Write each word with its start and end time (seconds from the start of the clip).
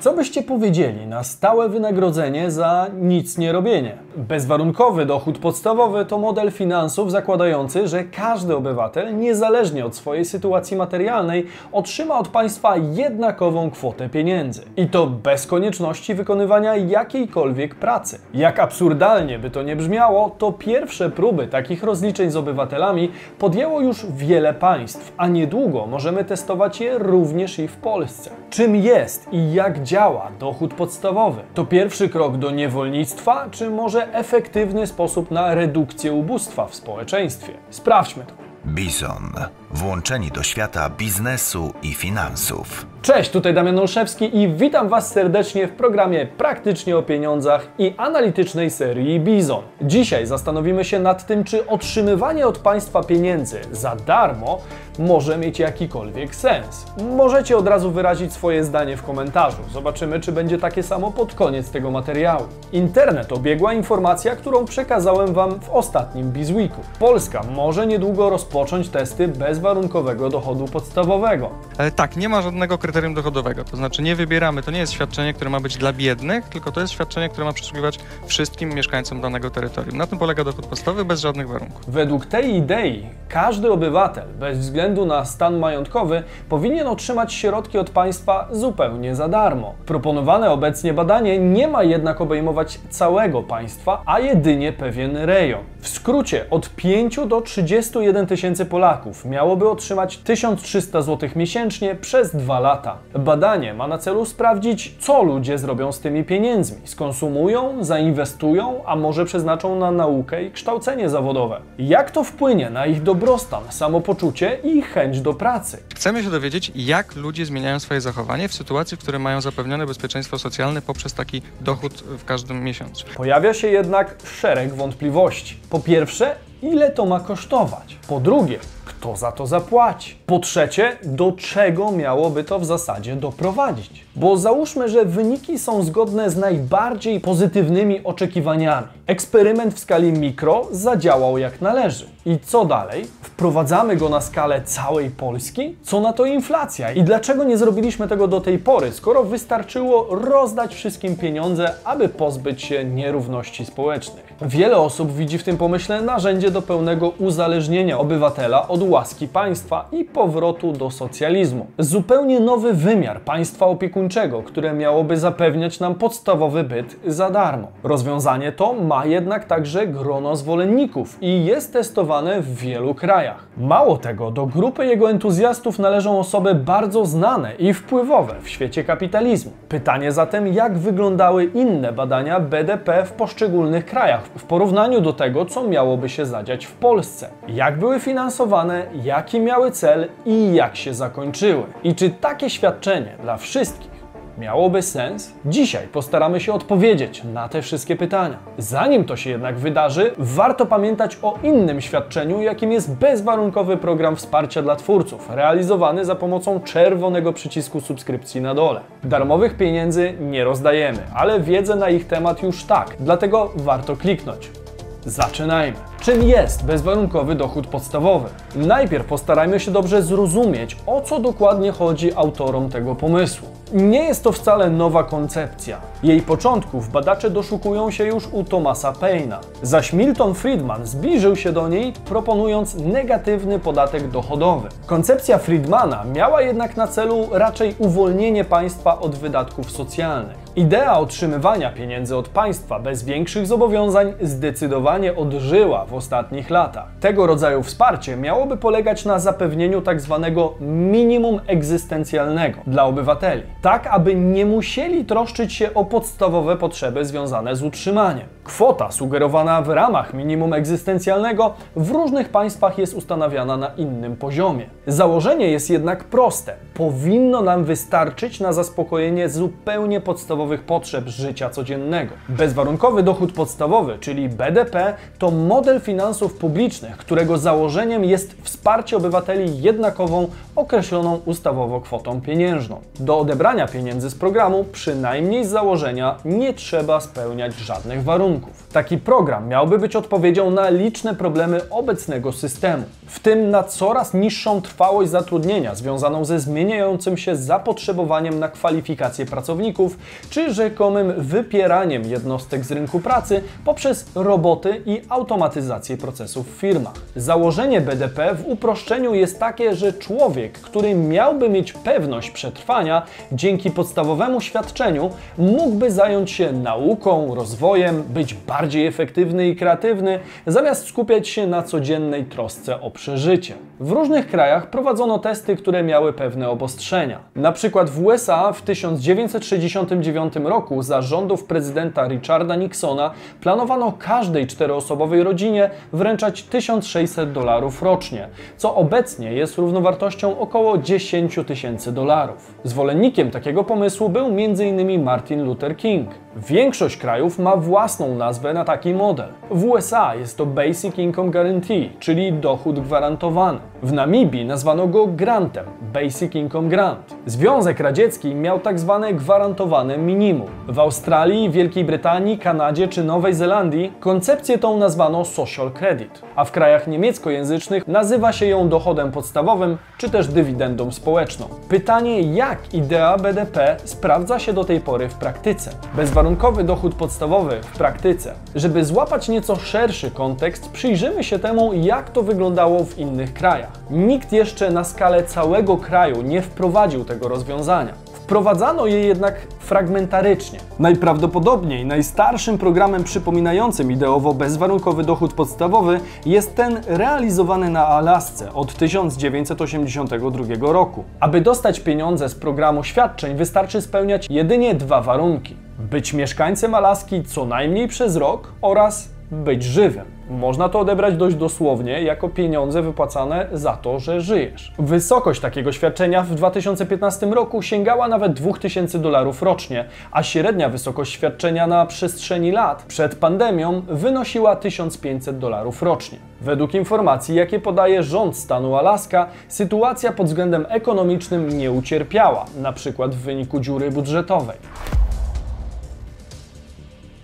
Co 0.00 0.12
byście 0.12 0.42
powiedzieli 0.42 1.06
na 1.06 1.24
stałe 1.24 1.68
wynagrodzenie 1.68 2.50
za 2.50 2.86
nic 3.00 3.38
nie 3.38 3.52
robienie? 3.52 3.98
Bezwarunkowy 4.16 5.06
dochód 5.06 5.38
podstawowy 5.38 6.04
to 6.04 6.18
model 6.18 6.50
finansów 6.50 7.10
zakładający, 7.10 7.88
że 7.88 8.04
każdy 8.04 8.56
obywatel, 8.56 9.18
niezależnie 9.18 9.86
od 9.86 9.96
swojej 9.96 10.24
sytuacji 10.24 10.76
materialnej, 10.76 11.46
otrzyma 11.72 12.18
od 12.18 12.28
państwa 12.28 12.76
jednakową 12.76 13.70
kwotę 13.70 14.08
pieniędzy. 14.08 14.62
I 14.76 14.86
to 14.86 15.06
bez 15.06 15.46
konieczności 15.46 16.14
wykonywania 16.14 16.76
jakiejkolwiek 16.76 17.74
pracy. 17.74 18.18
Jak 18.34 18.58
absurdalnie 18.58 19.38
by 19.38 19.50
to 19.50 19.62
nie 19.62 19.76
brzmiało, 19.76 20.30
to 20.38 20.52
pierwsze 20.52 21.10
próby 21.10 21.46
takich 21.46 21.82
rozliczeń 21.82 22.30
z 22.30 22.36
obywatelami 22.36 23.10
podjęło 23.38 23.80
już 23.80 24.06
wiele 24.06 24.54
państw, 24.54 25.12
a 25.16 25.28
niedługo 25.28 25.86
możemy 25.86 26.24
testować 26.24 26.80
je 26.80 26.98
również 26.98 27.58
i 27.58 27.68
w 27.68 27.76
Polsce. 27.76 28.30
Czym 28.50 28.76
jest 28.76 29.28
i 29.32 29.52
jak 29.52 29.83
działa 29.84 30.30
dochód 30.38 30.74
podstawowy? 30.74 31.42
To 31.54 31.64
pierwszy 31.64 32.08
krok 32.08 32.36
do 32.36 32.50
niewolnictwa, 32.50 33.46
czy 33.50 33.70
może 33.70 34.14
efektywny 34.14 34.86
sposób 34.86 35.30
na 35.30 35.54
redukcję 35.54 36.12
ubóstwa 36.12 36.66
w 36.66 36.74
społeczeństwie? 36.74 37.52
Sprawdźmy 37.70 38.24
to. 38.24 38.34
Bison. 38.64 39.32
Włączeni 39.74 40.30
do 40.30 40.42
świata 40.42 40.90
biznesu 40.90 41.74
i 41.82 41.94
finansów. 41.94 42.86
Cześć, 43.02 43.30
tutaj 43.30 43.54
Damian 43.54 43.78
Olszewski 43.78 44.38
i 44.38 44.48
witam 44.48 44.88
Was 44.88 45.12
serdecznie 45.12 45.68
w 45.68 45.72
programie 45.72 46.26
Praktycznie 46.26 46.96
o 46.96 47.02
pieniądzach 47.02 47.68
i 47.78 47.94
analitycznej 47.96 48.70
serii 48.70 49.20
Bizon. 49.20 49.62
Dzisiaj 49.82 50.26
zastanowimy 50.26 50.84
się 50.84 50.98
nad 50.98 51.26
tym, 51.26 51.44
czy 51.44 51.66
otrzymywanie 51.66 52.46
od 52.46 52.58
państwa 52.58 53.02
pieniędzy 53.02 53.60
za 53.72 53.96
darmo 53.96 54.58
może 54.98 55.38
mieć 55.38 55.58
jakikolwiek 55.58 56.34
sens. 56.34 56.86
Możecie 57.16 57.56
od 57.56 57.68
razu 57.68 57.90
wyrazić 57.90 58.32
swoje 58.32 58.64
zdanie 58.64 58.96
w 58.96 59.02
komentarzu. 59.02 59.62
Zobaczymy, 59.72 60.20
czy 60.20 60.32
będzie 60.32 60.58
takie 60.58 60.82
samo 60.82 61.12
pod 61.12 61.34
koniec 61.34 61.70
tego 61.70 61.90
materiału. 61.90 62.44
Internet 62.72 63.32
obiegła 63.32 63.72
informacja, 63.72 64.36
którą 64.36 64.64
przekazałem 64.64 65.32
Wam 65.32 65.60
w 65.60 65.70
ostatnim 65.70 66.32
Bizweeku. 66.32 66.80
Polska 66.98 67.42
może 67.54 67.86
niedługo 67.86 68.30
rozpocząć 68.30 68.88
testy 68.88 69.28
bezwarunkowego 69.64 70.28
dochodu 70.28 70.64
podstawowego. 70.64 71.50
Ale 71.78 71.90
tak, 71.90 72.16
nie 72.16 72.28
ma 72.28 72.42
żadnego 72.42 72.78
kryterium 72.78 73.14
dochodowego. 73.14 73.64
To 73.64 73.76
znaczy 73.76 74.02
nie 74.02 74.16
wybieramy, 74.16 74.62
to 74.62 74.70
nie 74.70 74.78
jest 74.78 74.92
świadczenie, 74.92 75.34
które 75.34 75.50
ma 75.50 75.60
być 75.60 75.76
dla 75.76 75.92
biednych, 75.92 76.48
tylko 76.48 76.72
to 76.72 76.80
jest 76.80 76.92
świadczenie, 76.92 77.28
które 77.28 77.44
ma 77.44 77.52
przysługiwać 77.52 77.98
wszystkim 78.26 78.74
mieszkańcom 78.74 79.20
danego 79.20 79.50
terytorium. 79.50 79.96
Na 79.96 80.06
tym 80.06 80.18
polega 80.18 80.44
dochód 80.44 80.66
podstawowy 80.66 81.04
bez 81.04 81.20
żadnych 81.20 81.48
warunków. 81.48 81.80
Według 81.88 82.26
tej 82.26 82.54
idei 82.54 83.06
każdy 83.28 83.72
obywatel, 83.72 84.24
bez 84.40 84.58
względu 84.58 85.06
na 85.06 85.24
stan 85.24 85.58
majątkowy, 85.58 86.22
powinien 86.48 86.86
otrzymać 86.86 87.32
środki 87.34 87.78
od 87.78 87.90
państwa 87.90 88.48
zupełnie 88.52 89.14
za 89.14 89.28
darmo. 89.28 89.74
Proponowane 89.86 90.50
obecnie 90.50 90.94
badanie 90.94 91.38
nie 91.38 91.68
ma 91.68 91.82
jednak 91.82 92.20
obejmować 92.20 92.80
całego 92.90 93.42
państwa, 93.42 94.02
a 94.06 94.20
jedynie 94.20 94.72
pewien 94.72 95.16
rejon. 95.16 95.60
W 95.80 95.88
skrócie 95.88 96.44
od 96.50 96.70
5 96.70 97.20
do 97.26 97.40
31 97.40 98.26
tysięcy 98.26 98.66
Polaków 98.66 99.24
miałoby 99.54 99.70
otrzymać 99.70 100.18
1300 100.18 101.02
zł 101.02 101.30
miesięcznie 101.36 101.94
przez 101.94 102.36
dwa 102.36 102.60
lata. 102.60 102.98
Badanie 103.18 103.74
ma 103.74 103.88
na 103.88 103.98
celu 103.98 104.24
sprawdzić, 104.24 104.94
co 105.00 105.22
ludzie 105.22 105.58
zrobią 105.58 105.92
z 105.92 106.00
tymi 106.00 106.24
pieniędzmi. 106.24 106.78
Skonsumują, 106.84 107.84
zainwestują, 107.84 108.82
a 108.86 108.96
może 108.96 109.24
przeznaczą 109.24 109.78
na 109.78 109.90
naukę 109.90 110.42
i 110.42 110.50
kształcenie 110.50 111.08
zawodowe. 111.08 111.60
Jak 111.78 112.10
to 112.10 112.24
wpłynie 112.24 112.70
na 112.70 112.86
ich 112.86 113.02
dobrostan, 113.02 113.62
samopoczucie 113.70 114.58
i 114.64 114.82
chęć 114.82 115.20
do 115.20 115.34
pracy? 115.34 115.82
Chcemy 115.94 116.22
się 116.22 116.30
dowiedzieć, 116.30 116.72
jak 116.74 117.16
ludzie 117.16 117.46
zmieniają 117.46 117.80
swoje 117.80 118.00
zachowanie 118.00 118.48
w 118.48 118.54
sytuacji, 118.54 118.96
w 118.96 119.00
której 119.00 119.20
mają 119.20 119.40
zapewnione 119.40 119.86
bezpieczeństwo 119.86 120.38
socjalne 120.38 120.82
poprzez 120.82 121.14
taki 121.14 121.42
dochód 121.60 121.92
w 121.92 122.24
każdym 122.24 122.64
miesiącu. 122.64 123.06
Pojawia 123.16 123.54
się 123.54 123.68
jednak 123.68 124.16
szereg 124.40 124.74
wątpliwości. 124.74 125.56
Po 125.70 125.80
pierwsze, 125.80 126.36
ile 126.64 126.90
to 126.90 127.06
ma 127.06 127.20
kosztować? 127.20 127.96
Po 128.08 128.20
drugie, 128.20 128.58
kto 128.84 129.16
za 129.16 129.32
to 129.32 129.46
zapłaci? 129.46 130.16
Po 130.26 130.38
trzecie, 130.38 130.96
do 131.02 131.32
czego 131.32 131.92
miałoby 131.92 132.44
to 132.44 132.58
w 132.58 132.64
zasadzie 132.64 133.16
doprowadzić? 133.16 134.03
Bo 134.16 134.36
załóżmy, 134.36 134.88
że 134.88 135.04
wyniki 135.04 135.58
są 135.58 135.82
zgodne 135.82 136.30
z 136.30 136.36
najbardziej 136.36 137.20
pozytywnymi 137.20 138.04
oczekiwaniami. 138.04 138.86
Eksperyment 139.06 139.74
w 139.74 139.78
skali 139.78 140.12
mikro 140.12 140.66
zadziałał 140.70 141.38
jak 141.38 141.60
należy. 141.60 142.06
I 142.26 142.38
co 142.38 142.64
dalej? 142.64 143.04
Wprowadzamy 143.22 143.96
go 143.96 144.08
na 144.08 144.20
skalę 144.20 144.62
całej 144.64 145.10
Polski? 145.10 145.76
Co 145.82 146.00
na 146.00 146.12
to 146.12 146.24
inflacja? 146.24 146.92
I 146.92 147.02
dlaczego 147.02 147.44
nie 147.44 147.58
zrobiliśmy 147.58 148.08
tego 148.08 148.28
do 148.28 148.40
tej 148.40 148.58
pory, 148.58 148.92
skoro 148.92 149.24
wystarczyło 149.24 150.06
rozdać 150.10 150.74
wszystkim 150.74 151.16
pieniądze, 151.16 151.72
aby 151.84 152.08
pozbyć 152.08 152.62
się 152.62 152.84
nierówności 152.84 153.64
społecznych? 153.64 154.24
Wiele 154.42 154.76
osób 154.76 155.12
widzi 155.12 155.38
w 155.38 155.44
tym 155.44 155.56
pomyśle 155.56 156.02
narzędzie 156.02 156.50
do 156.50 156.62
pełnego 156.62 157.12
uzależnienia 157.18 157.98
obywatela 157.98 158.68
od 158.68 158.82
łaski 158.82 159.28
państwa 159.28 159.88
i 159.92 160.04
powrotu 160.04 160.72
do 160.72 160.90
socjalizmu. 160.90 161.66
Zupełnie 161.78 162.40
nowy 162.40 162.72
wymiar 162.72 163.20
państwa 163.20 163.66
opiekuńczego, 163.66 164.03
które 164.44 164.72
miałoby 164.72 165.16
zapewniać 165.16 165.80
nam 165.80 165.94
podstawowy 165.94 166.64
byt 166.64 166.96
za 167.06 167.30
darmo. 167.30 167.68
Rozwiązanie 167.82 168.52
to 168.52 168.72
ma 168.72 169.06
jednak 169.06 169.44
także 169.44 169.86
grono 169.86 170.36
zwolenników 170.36 171.18
i 171.20 171.44
jest 171.44 171.72
testowane 171.72 172.40
w 172.40 172.54
wielu 172.54 172.94
krajach. 172.94 173.46
Mało 173.56 173.96
tego, 173.96 174.30
do 174.30 174.46
grupy 174.46 174.86
jego 174.86 175.10
entuzjastów 175.10 175.78
należą 175.78 176.18
osoby 176.18 176.54
bardzo 176.54 177.06
znane 177.06 177.54
i 177.54 177.74
wpływowe 177.74 178.34
w 178.42 178.48
świecie 178.48 178.84
kapitalizmu. 178.84 179.52
Pytanie 179.68 180.12
zatem, 180.12 180.46
jak 180.46 180.78
wyglądały 180.78 181.44
inne 181.44 181.92
badania 181.92 182.40
BDP 182.40 183.04
w 183.04 183.12
poszczególnych 183.12 183.86
krajach 183.86 184.24
w 184.24 184.44
porównaniu 184.44 185.00
do 185.00 185.12
tego, 185.12 185.46
co 185.46 185.62
miałoby 185.62 186.08
się 186.08 186.26
zadziać 186.26 186.66
w 186.66 186.72
Polsce? 186.72 187.28
Jak 187.48 187.78
były 187.78 188.00
finansowane, 188.00 188.86
jaki 189.02 189.40
miały 189.40 189.70
cel 189.70 190.08
i 190.26 190.54
jak 190.54 190.76
się 190.76 190.94
zakończyły? 190.94 191.62
I 191.82 191.94
czy 191.94 192.10
takie 192.10 192.50
świadczenie 192.50 193.16
dla 193.22 193.36
wszystkich 193.36 193.93
miałoby 194.38 194.82
sens? 194.82 195.32
Dzisiaj 195.44 195.88
postaramy 195.88 196.40
się 196.40 196.52
odpowiedzieć 196.52 197.24
na 197.24 197.48
te 197.48 197.62
wszystkie 197.62 197.96
pytania. 197.96 198.36
Zanim 198.58 199.04
to 199.04 199.16
się 199.16 199.30
jednak 199.30 199.58
wydarzy, 199.58 200.10
warto 200.18 200.66
pamiętać 200.66 201.18
o 201.22 201.38
innym 201.42 201.80
świadczeniu, 201.80 202.42
jakim 202.42 202.72
jest 202.72 202.94
bezwarunkowy 202.94 203.76
program 203.76 204.16
wsparcia 204.16 204.62
dla 204.62 204.76
twórców, 204.76 205.30
realizowany 205.30 206.04
za 206.04 206.14
pomocą 206.14 206.60
czerwonego 206.60 207.32
przycisku 207.32 207.80
subskrypcji 207.80 208.40
na 208.40 208.54
dole. 208.54 208.80
Darmowych 209.04 209.56
pieniędzy 209.56 210.14
nie 210.20 210.44
rozdajemy, 210.44 210.98
ale 211.14 211.40
wiedzę 211.40 211.76
na 211.76 211.90
ich 211.90 212.06
temat 212.06 212.42
już 212.42 212.64
tak, 212.64 212.96
dlatego 213.00 213.52
warto 213.56 213.96
kliknąć. 213.96 214.63
Zaczynajmy. 215.06 215.76
Czym 216.00 216.22
jest 216.22 216.64
bezwarunkowy 216.64 217.34
dochód 217.34 217.66
podstawowy? 217.66 218.28
Najpierw 218.56 219.06
postarajmy 219.06 219.60
się 219.60 219.70
dobrze 219.70 220.02
zrozumieć, 220.02 220.76
o 220.86 221.00
co 221.00 221.20
dokładnie 221.20 221.72
chodzi 221.72 222.14
autorom 222.14 222.70
tego 222.70 222.94
pomysłu. 222.94 223.48
Nie 223.72 224.04
jest 224.04 224.24
to 224.24 224.32
wcale 224.32 224.70
nowa 224.70 225.04
koncepcja. 225.04 225.80
Jej 226.02 226.22
początków 226.22 226.88
badacze 226.88 227.30
doszukują 227.30 227.90
się 227.90 228.04
już 228.04 228.28
u 228.32 228.44
Thomasa 228.44 228.92
Paina. 228.92 229.40
Zaś 229.62 229.92
Milton 229.92 230.34
Friedman 230.34 230.86
zbliżył 230.86 231.36
się 231.36 231.52
do 231.52 231.68
niej, 231.68 231.92
proponując 231.92 232.74
negatywny 232.74 233.58
podatek 233.58 234.10
dochodowy. 234.10 234.68
Koncepcja 234.86 235.38
Friedmana 235.38 236.04
miała 236.14 236.42
jednak 236.42 236.76
na 236.76 236.86
celu 236.86 237.28
raczej 237.32 237.74
uwolnienie 237.78 238.44
państwa 238.44 239.00
od 239.00 239.14
wydatków 239.14 239.70
socjalnych. 239.70 240.43
Idea 240.56 240.98
otrzymywania 240.98 241.70
pieniędzy 241.70 242.16
od 242.16 242.28
państwa 242.28 242.78
bez 242.78 243.04
większych 243.04 243.46
zobowiązań 243.46 244.12
zdecydowanie 244.20 245.16
odżyła 245.16 245.84
w 245.84 245.94
ostatnich 245.94 246.50
latach. 246.50 246.86
Tego 247.00 247.26
rodzaju 247.26 247.62
wsparcie 247.62 248.16
miałoby 248.16 248.56
polegać 248.56 249.04
na 249.04 249.18
zapewnieniu 249.18 249.82
tzw. 249.82 250.34
minimum 250.60 251.40
egzystencjalnego 251.46 252.60
dla 252.66 252.84
obywateli, 252.84 253.42
tak 253.62 253.86
aby 253.86 254.14
nie 254.14 254.46
musieli 254.46 255.04
troszczyć 255.04 255.52
się 255.52 255.74
o 255.74 255.84
podstawowe 255.84 256.56
potrzeby 256.56 257.04
związane 257.04 257.56
z 257.56 257.62
utrzymaniem. 257.62 258.26
Kwota 258.44 258.92
sugerowana 258.92 259.62
w 259.62 259.68
ramach 259.68 260.14
minimum 260.14 260.52
egzystencjalnego 260.52 261.54
w 261.76 261.90
różnych 261.90 262.28
państwach 262.28 262.78
jest 262.78 262.94
ustanawiana 262.94 263.56
na 263.56 263.70
innym 263.76 264.16
poziomie. 264.16 264.66
Założenie 264.86 265.50
jest 265.50 265.70
jednak 265.70 266.04
proste. 266.04 266.54
Powinno 266.74 267.42
nam 267.42 267.64
wystarczyć 267.64 268.40
na 268.40 268.52
zaspokojenie 268.52 269.28
zupełnie 269.28 270.00
podstawowych 270.00 270.62
potrzeb 270.62 271.08
życia 271.08 271.50
codziennego. 271.50 272.14
Bezwarunkowy 272.28 273.02
dochód 273.02 273.32
podstawowy, 273.32 273.98
czyli 274.00 274.28
BDP, 274.28 274.94
to 275.18 275.30
model 275.30 275.80
finansów 275.80 276.34
publicznych, 276.34 276.96
którego 276.96 277.38
założeniem 277.38 278.04
jest 278.04 278.36
wsparcie 278.42 278.96
obywateli 278.96 279.62
jednakową, 279.62 280.28
określoną 280.56 281.20
ustawowo 281.24 281.80
kwotą 281.80 282.20
pieniężną. 282.20 282.80
Do 283.00 283.18
odebrania 283.18 283.68
pieniędzy 283.68 284.10
z 284.10 284.14
programu, 284.14 284.64
przynajmniej 284.72 285.44
z 285.44 285.48
założenia, 285.48 286.16
nie 286.24 286.54
trzeba 286.54 287.00
spełniać 287.00 287.54
żadnych 287.54 288.04
warunków. 288.04 288.33
Warunków. 288.34 288.68
Taki 288.72 288.98
program 288.98 289.48
miałby 289.48 289.78
być 289.78 289.96
odpowiedzią 289.96 290.50
na 290.50 290.68
liczne 290.70 291.14
problemy 291.14 291.60
obecnego 291.70 292.32
systemu, 292.32 292.84
w 293.06 293.20
tym 293.20 293.50
na 293.50 293.62
coraz 293.62 294.14
niższą 294.14 294.62
trwałość 294.62 295.10
zatrudnienia 295.10 295.74
związaną 295.74 296.24
ze 296.24 296.40
zmieniającym 296.40 297.16
się 297.16 297.36
zapotrzebowaniem 297.36 298.38
na 298.38 298.48
kwalifikacje 298.48 299.26
pracowników, 299.26 299.98
czy 300.30 300.54
rzekomym 300.54 301.12
wypieraniem 301.16 302.04
jednostek 302.04 302.64
z 302.64 302.72
rynku 302.72 303.00
pracy 303.00 303.42
poprzez 303.64 304.06
roboty 304.14 304.82
i 304.86 305.02
automatyzację 305.08 305.96
procesów 305.96 306.56
w 306.56 306.60
firmach. 306.60 306.94
Założenie 307.16 307.80
BDP 307.80 308.34
w 308.34 308.46
uproszczeniu 308.46 309.14
jest 309.14 309.40
takie, 309.40 309.74
że 309.74 309.92
człowiek, 309.92 310.52
który 310.52 310.94
miałby 310.94 311.48
mieć 311.48 311.72
pewność 311.72 312.30
przetrwania 312.30 313.02
dzięki 313.32 313.70
podstawowemu 313.70 314.40
świadczeniu, 314.40 315.10
mógłby 315.38 315.90
zająć 315.90 316.30
się 316.30 316.52
nauką, 316.52 317.34
rozwojem, 317.34 318.02
być 318.02 318.23
bardziej 318.34 318.86
efektywny 318.86 319.48
i 319.48 319.56
kreatywny, 319.56 320.20
zamiast 320.46 320.86
skupiać 320.86 321.28
się 321.28 321.46
na 321.46 321.62
codziennej 321.62 322.24
trosce 322.24 322.80
o 322.80 322.90
przeżycie. 322.90 323.54
W 323.80 323.90
różnych 323.90 324.26
krajach 324.26 324.70
prowadzono 324.70 325.18
testy, 325.18 325.56
które 325.56 325.82
miały 325.82 326.12
pewne 326.12 326.50
obostrzenia. 326.50 327.18
Na 327.36 327.52
przykład 327.52 327.90
w 327.90 328.04
USA 328.04 328.52
w 328.52 328.62
1969 328.62 330.36
roku 330.36 330.82
za 330.82 331.02
rządów 331.02 331.44
prezydenta 331.44 332.08
Richarda 332.08 332.56
Nixona 332.56 333.10
planowano 333.40 333.92
każdej 333.98 334.46
czteroosobowej 334.46 335.22
rodzinie 335.22 335.70
wręczać 335.92 336.42
1600 336.42 337.32
dolarów 337.32 337.82
rocznie, 337.82 338.28
co 338.56 338.74
obecnie 338.74 339.32
jest 339.32 339.58
równowartością 339.58 340.38
około 340.38 340.78
10 340.78 341.38
tysięcy 341.46 341.92
dolarów. 341.92 342.54
Zwolennikiem 342.64 343.30
takiego 343.30 343.64
pomysłu 343.64 344.08
był 344.08 344.26
m.in. 344.26 345.02
Martin 345.02 345.44
Luther 345.44 345.76
King. 345.76 346.08
Większość 346.36 346.96
krajów 346.96 347.38
ma 347.38 347.56
własną 347.56 348.14
nazwę 348.14 348.54
na 348.54 348.64
taki 348.64 348.94
model. 348.94 349.28
W 349.50 349.64
USA 349.64 350.14
jest 350.14 350.36
to 350.36 350.46
Basic 350.46 350.98
Income 350.98 351.30
Guarantee, 351.30 351.90
czyli 351.98 352.32
dochód 352.32 352.80
gwarantowany. 352.80 353.58
W 353.84 353.92
Namibii 353.92 354.44
nazwano 354.44 354.86
go 354.86 355.06
grantem, 355.06 355.64
Basic 355.92 356.34
Income 356.34 356.68
Grant. 356.68 357.16
Związek 357.26 357.80
Radziecki 357.80 358.34
miał 358.34 358.60
tak 358.60 358.80
zwane 358.80 359.14
gwarantowane 359.14 359.98
minimum. 359.98 360.48
W 360.68 360.78
Australii, 360.78 361.50
Wielkiej 361.50 361.84
Brytanii, 361.84 362.38
Kanadzie 362.38 362.88
czy 362.88 363.04
Nowej 363.04 363.34
Zelandii 363.34 363.92
koncepcję 364.00 364.58
tą 364.58 364.78
nazwano 364.78 365.24
Social 365.24 365.70
Credit, 365.70 366.22
a 366.36 366.44
w 366.44 366.52
krajach 366.52 366.86
niemieckojęzycznych 366.86 367.88
nazywa 367.88 368.32
się 368.32 368.46
ją 368.46 368.68
dochodem 368.68 369.12
podstawowym 369.12 369.78
czy 369.98 370.10
też 370.10 370.26
dywidendą 370.28 370.92
społeczną. 370.92 371.46
Pytanie, 371.68 372.20
jak 372.20 372.74
idea 372.74 373.18
BDP 373.18 373.76
sprawdza 373.84 374.38
się 374.38 374.52
do 374.52 374.64
tej 374.64 374.80
pory 374.80 375.08
w 375.08 375.14
praktyce? 375.14 375.70
Bezwarunkowy 375.96 376.64
dochód 376.64 376.94
podstawowy 376.94 377.60
w 377.62 377.78
praktyce. 377.78 378.34
Żeby 378.54 378.84
złapać 378.84 379.28
nieco 379.28 379.56
szerszy 379.56 380.10
kontekst, 380.10 380.70
przyjrzymy 380.72 381.24
się 381.24 381.38
temu, 381.38 381.72
jak 381.72 382.10
to 382.10 382.22
wyglądało 382.22 382.84
w 382.84 382.98
innych 382.98 383.34
krajach. 383.34 383.73
Nikt 383.90 384.32
jeszcze 384.32 384.70
na 384.70 384.84
skalę 384.84 385.24
całego 385.24 385.76
kraju 385.76 386.22
nie 386.22 386.42
wprowadził 386.42 387.04
tego 387.04 387.28
rozwiązania. 387.28 387.94
Wprowadzano 388.24 388.86
je 388.86 389.00
jednak 389.00 389.34
fragmentarycznie. 389.58 390.58
Najprawdopodobniej 390.78 391.86
najstarszym 391.86 392.58
programem 392.58 393.04
przypominającym 393.04 393.92
ideowo 393.92 394.34
bezwarunkowy 394.34 395.04
dochód 395.04 395.32
podstawowy 395.32 396.00
jest 396.26 396.56
ten 396.56 396.80
realizowany 396.86 397.70
na 397.70 397.86
Alasce 397.86 398.52
od 398.52 398.74
1982 398.74 400.72
roku. 400.72 401.04
Aby 401.20 401.40
dostać 401.40 401.80
pieniądze 401.80 402.28
z 402.28 402.34
programu 402.34 402.84
świadczeń, 402.84 403.36
wystarczy 403.36 403.82
spełniać 403.82 404.26
jedynie 404.30 404.74
dwa 404.74 405.02
warunki: 405.02 405.56
być 405.78 406.12
mieszkańcem 406.12 406.74
Alaski 406.74 407.22
co 407.24 407.44
najmniej 407.44 407.88
przez 407.88 408.16
rok 408.16 408.52
oraz 408.62 409.08
być 409.30 409.62
żywym. 409.62 410.13
Można 410.30 410.68
to 410.68 410.80
odebrać 410.80 411.16
dość 411.16 411.36
dosłownie 411.36 412.02
jako 412.02 412.28
pieniądze 412.28 412.82
wypłacane 412.82 413.48
za 413.52 413.76
to, 413.76 413.98
że 413.98 414.20
żyjesz. 414.20 414.72
Wysokość 414.78 415.40
takiego 415.40 415.72
świadczenia 415.72 416.22
w 416.22 416.34
2015 416.34 417.26
roku 417.26 417.62
sięgała 417.62 418.08
nawet 418.08 418.32
2000 418.32 418.98
dolarów 418.98 419.42
rocznie, 419.42 419.84
a 420.12 420.22
średnia 420.22 420.68
wysokość 420.68 421.12
świadczenia 421.12 421.66
na 421.66 421.86
przestrzeni 421.86 422.52
lat 422.52 422.82
przed 422.82 423.14
pandemią 423.14 423.82
wynosiła 423.88 424.56
1500 424.56 425.38
dolarów 425.38 425.82
rocznie. 425.82 426.18
Według 426.40 426.74
informacji, 426.74 427.34
jakie 427.34 427.60
podaje 427.60 428.02
rząd 428.02 428.36
stanu 428.36 428.76
Alaska, 428.76 429.26
sytuacja 429.48 430.12
pod 430.12 430.26
względem 430.26 430.66
ekonomicznym 430.68 431.58
nie 431.58 431.72
ucierpiała, 431.72 432.44
na 432.62 432.72
przykład 432.72 433.14
w 433.14 433.18
wyniku 433.18 433.60
dziury 433.60 433.90
budżetowej. 433.90 434.56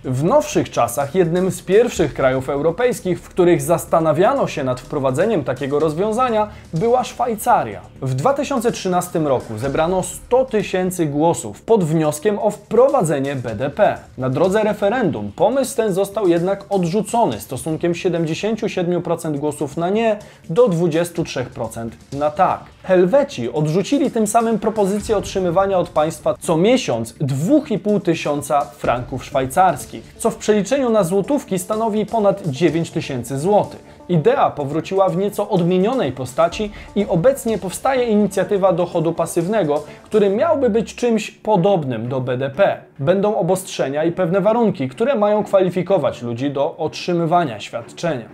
W 0.03 0.23
nowszych 0.23 0.69
czasach 0.69 1.15
jednym 1.15 1.51
z 1.51 1.61
pierwszych 1.61 2.13
krajów 2.13 2.49
europejskich, 2.49 3.19
w 3.19 3.29
których 3.29 3.61
zastanawiano 3.61 4.47
się 4.47 4.63
nad 4.63 4.81
wprowadzeniem 4.81 5.43
takiego 5.43 5.79
rozwiązania, 5.79 6.49
była 6.73 7.03
Szwajcaria. 7.03 7.81
W 8.01 8.13
2013 8.13 9.19
roku 9.19 9.57
zebrano 9.57 10.03
100 10.03 10.45
tysięcy 10.45 11.05
głosów 11.05 11.61
pod 11.61 11.83
wnioskiem 11.83 12.39
o 12.39 12.51
wprowadzenie 12.51 13.35
BDP. 13.35 13.97
Na 14.17 14.29
drodze 14.29 14.63
referendum 14.63 15.31
pomysł 15.35 15.77
ten 15.77 15.93
został 15.93 16.27
jednak 16.27 16.65
odrzucony 16.69 17.39
stosunkiem 17.39 17.93
77% 17.93 19.37
głosów 19.37 19.77
na 19.77 19.89
nie 19.89 20.19
do 20.49 20.67
23% 20.67 21.89
na 22.13 22.31
tak. 22.31 22.59
Helweci 22.83 23.53
odrzucili 23.53 24.11
tym 24.11 24.27
samym 24.27 24.59
propozycję 24.59 25.17
otrzymywania 25.17 25.77
od 25.77 25.89
państwa 25.89 26.35
co 26.39 26.57
miesiąc 26.57 27.13
2,5 27.13 28.01
tysiąca 28.01 28.61
franków 28.61 29.25
szwajcarskich, 29.25 30.15
co 30.17 30.29
w 30.29 30.35
przeliczeniu 30.35 30.89
na 30.89 31.03
złotówki 31.03 31.59
stanowi 31.59 32.05
ponad 32.05 32.47
9 32.47 32.91
tysięcy 32.91 33.39
złotych. 33.39 33.91
Idea 34.09 34.49
powróciła 34.49 35.09
w 35.09 35.17
nieco 35.17 35.49
odmienionej 35.49 36.11
postaci 36.11 36.71
i 36.95 37.05
obecnie 37.05 37.57
powstaje 37.57 38.05
inicjatywa 38.05 38.73
dochodu 38.73 39.13
pasywnego, 39.13 39.83
który 40.03 40.29
miałby 40.29 40.69
być 40.69 40.95
czymś 40.95 41.31
podobnym 41.31 42.09
do 42.09 42.21
BDP. 42.21 42.81
Będą 42.99 43.35
obostrzenia 43.35 44.03
i 44.03 44.11
pewne 44.11 44.41
warunki, 44.41 44.89
które 44.89 45.15
mają 45.15 45.43
kwalifikować 45.43 46.21
ludzi 46.21 46.51
do 46.51 46.77
otrzymywania 46.77 47.59
świadczenia. 47.59 48.25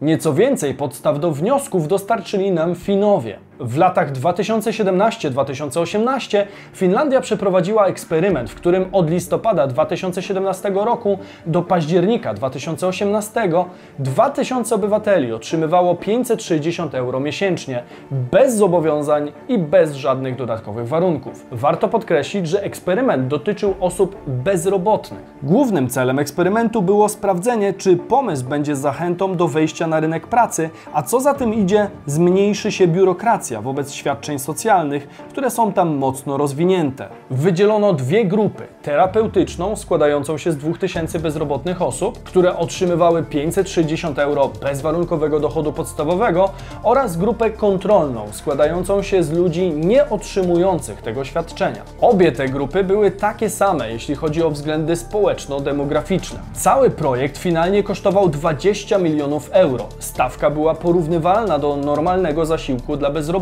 Nieco 0.00 0.34
więcej 0.34 0.74
podstaw 0.74 1.20
do 1.20 1.32
wniosków 1.32 1.88
dostarczyli 1.88 2.52
nam 2.52 2.74
Finowie. 2.74 3.49
W 3.60 3.76
latach 3.76 4.12
2017-2018 4.12 6.44
Finlandia 6.72 7.20
przeprowadziła 7.20 7.86
eksperyment, 7.86 8.50
w 8.50 8.54
którym 8.54 8.84
od 8.92 9.10
listopada 9.10 9.66
2017 9.66 10.70
roku 10.74 11.18
do 11.46 11.62
października 11.62 12.34
2018 12.34 13.50
2000 13.98 14.74
obywateli 14.74 15.32
otrzymywało 15.32 15.94
560 15.94 16.94
euro 16.94 17.20
miesięcznie, 17.20 17.82
bez 18.10 18.54
zobowiązań 18.54 19.32
i 19.48 19.58
bez 19.58 19.94
żadnych 19.94 20.36
dodatkowych 20.36 20.88
warunków. 20.88 21.46
Warto 21.52 21.88
podkreślić, 21.88 22.48
że 22.48 22.62
eksperyment 22.62 23.28
dotyczył 23.28 23.74
osób 23.80 24.16
bezrobotnych. 24.26 25.22
Głównym 25.42 25.88
celem 25.88 26.18
eksperymentu 26.18 26.82
było 26.82 27.08
sprawdzenie, 27.08 27.72
czy 27.72 27.96
pomysł 27.96 28.44
będzie 28.44 28.76
zachętą 28.76 29.36
do 29.36 29.48
wejścia 29.48 29.86
na 29.86 30.00
rynek 30.00 30.26
pracy, 30.26 30.70
a 30.92 31.02
co 31.02 31.20
za 31.20 31.34
tym 31.34 31.54
idzie, 31.54 31.90
zmniejszy 32.06 32.72
się 32.72 32.88
biurokracja 32.88 33.49
wobec 33.58 33.92
świadczeń 33.92 34.38
socjalnych, 34.38 35.08
które 35.30 35.50
są 35.50 35.72
tam 35.72 35.96
mocno 35.96 36.36
rozwinięte. 36.36 37.08
Wydzielono 37.30 37.92
dwie 37.92 38.24
grupy: 38.24 38.66
terapeutyczną, 38.82 39.76
składającą 39.76 40.38
się 40.38 40.52
z 40.52 40.56
2000 40.56 41.18
bezrobotnych 41.18 41.82
osób, 41.82 42.22
które 42.22 42.56
otrzymywały 42.56 43.22
560 43.22 44.18
euro 44.18 44.50
bezwarunkowego 44.62 45.40
dochodu 45.40 45.72
podstawowego, 45.72 46.50
oraz 46.82 47.16
grupę 47.16 47.50
kontrolną, 47.50 48.26
składającą 48.32 49.02
się 49.02 49.22
z 49.22 49.32
ludzi 49.32 49.70
nie 49.70 50.08
otrzymujących 50.08 51.02
tego 51.02 51.24
świadczenia. 51.24 51.82
Obie 52.00 52.32
te 52.32 52.48
grupy 52.48 52.84
były 52.84 53.10
takie 53.10 53.50
same, 53.50 53.92
jeśli 53.92 54.14
chodzi 54.14 54.42
o 54.42 54.50
względy 54.50 54.96
społeczno-demograficzne. 54.96 56.38
Cały 56.52 56.90
projekt 56.90 57.38
finalnie 57.38 57.82
kosztował 57.82 58.28
20 58.28 58.98
milionów 58.98 59.50
euro. 59.52 59.86
Stawka 59.98 60.50
była 60.50 60.74
porównywalna 60.74 61.58
do 61.58 61.76
normalnego 61.76 62.46
zasiłku 62.46 62.96
dla 62.96 63.10
bezrobotnych 63.10 63.39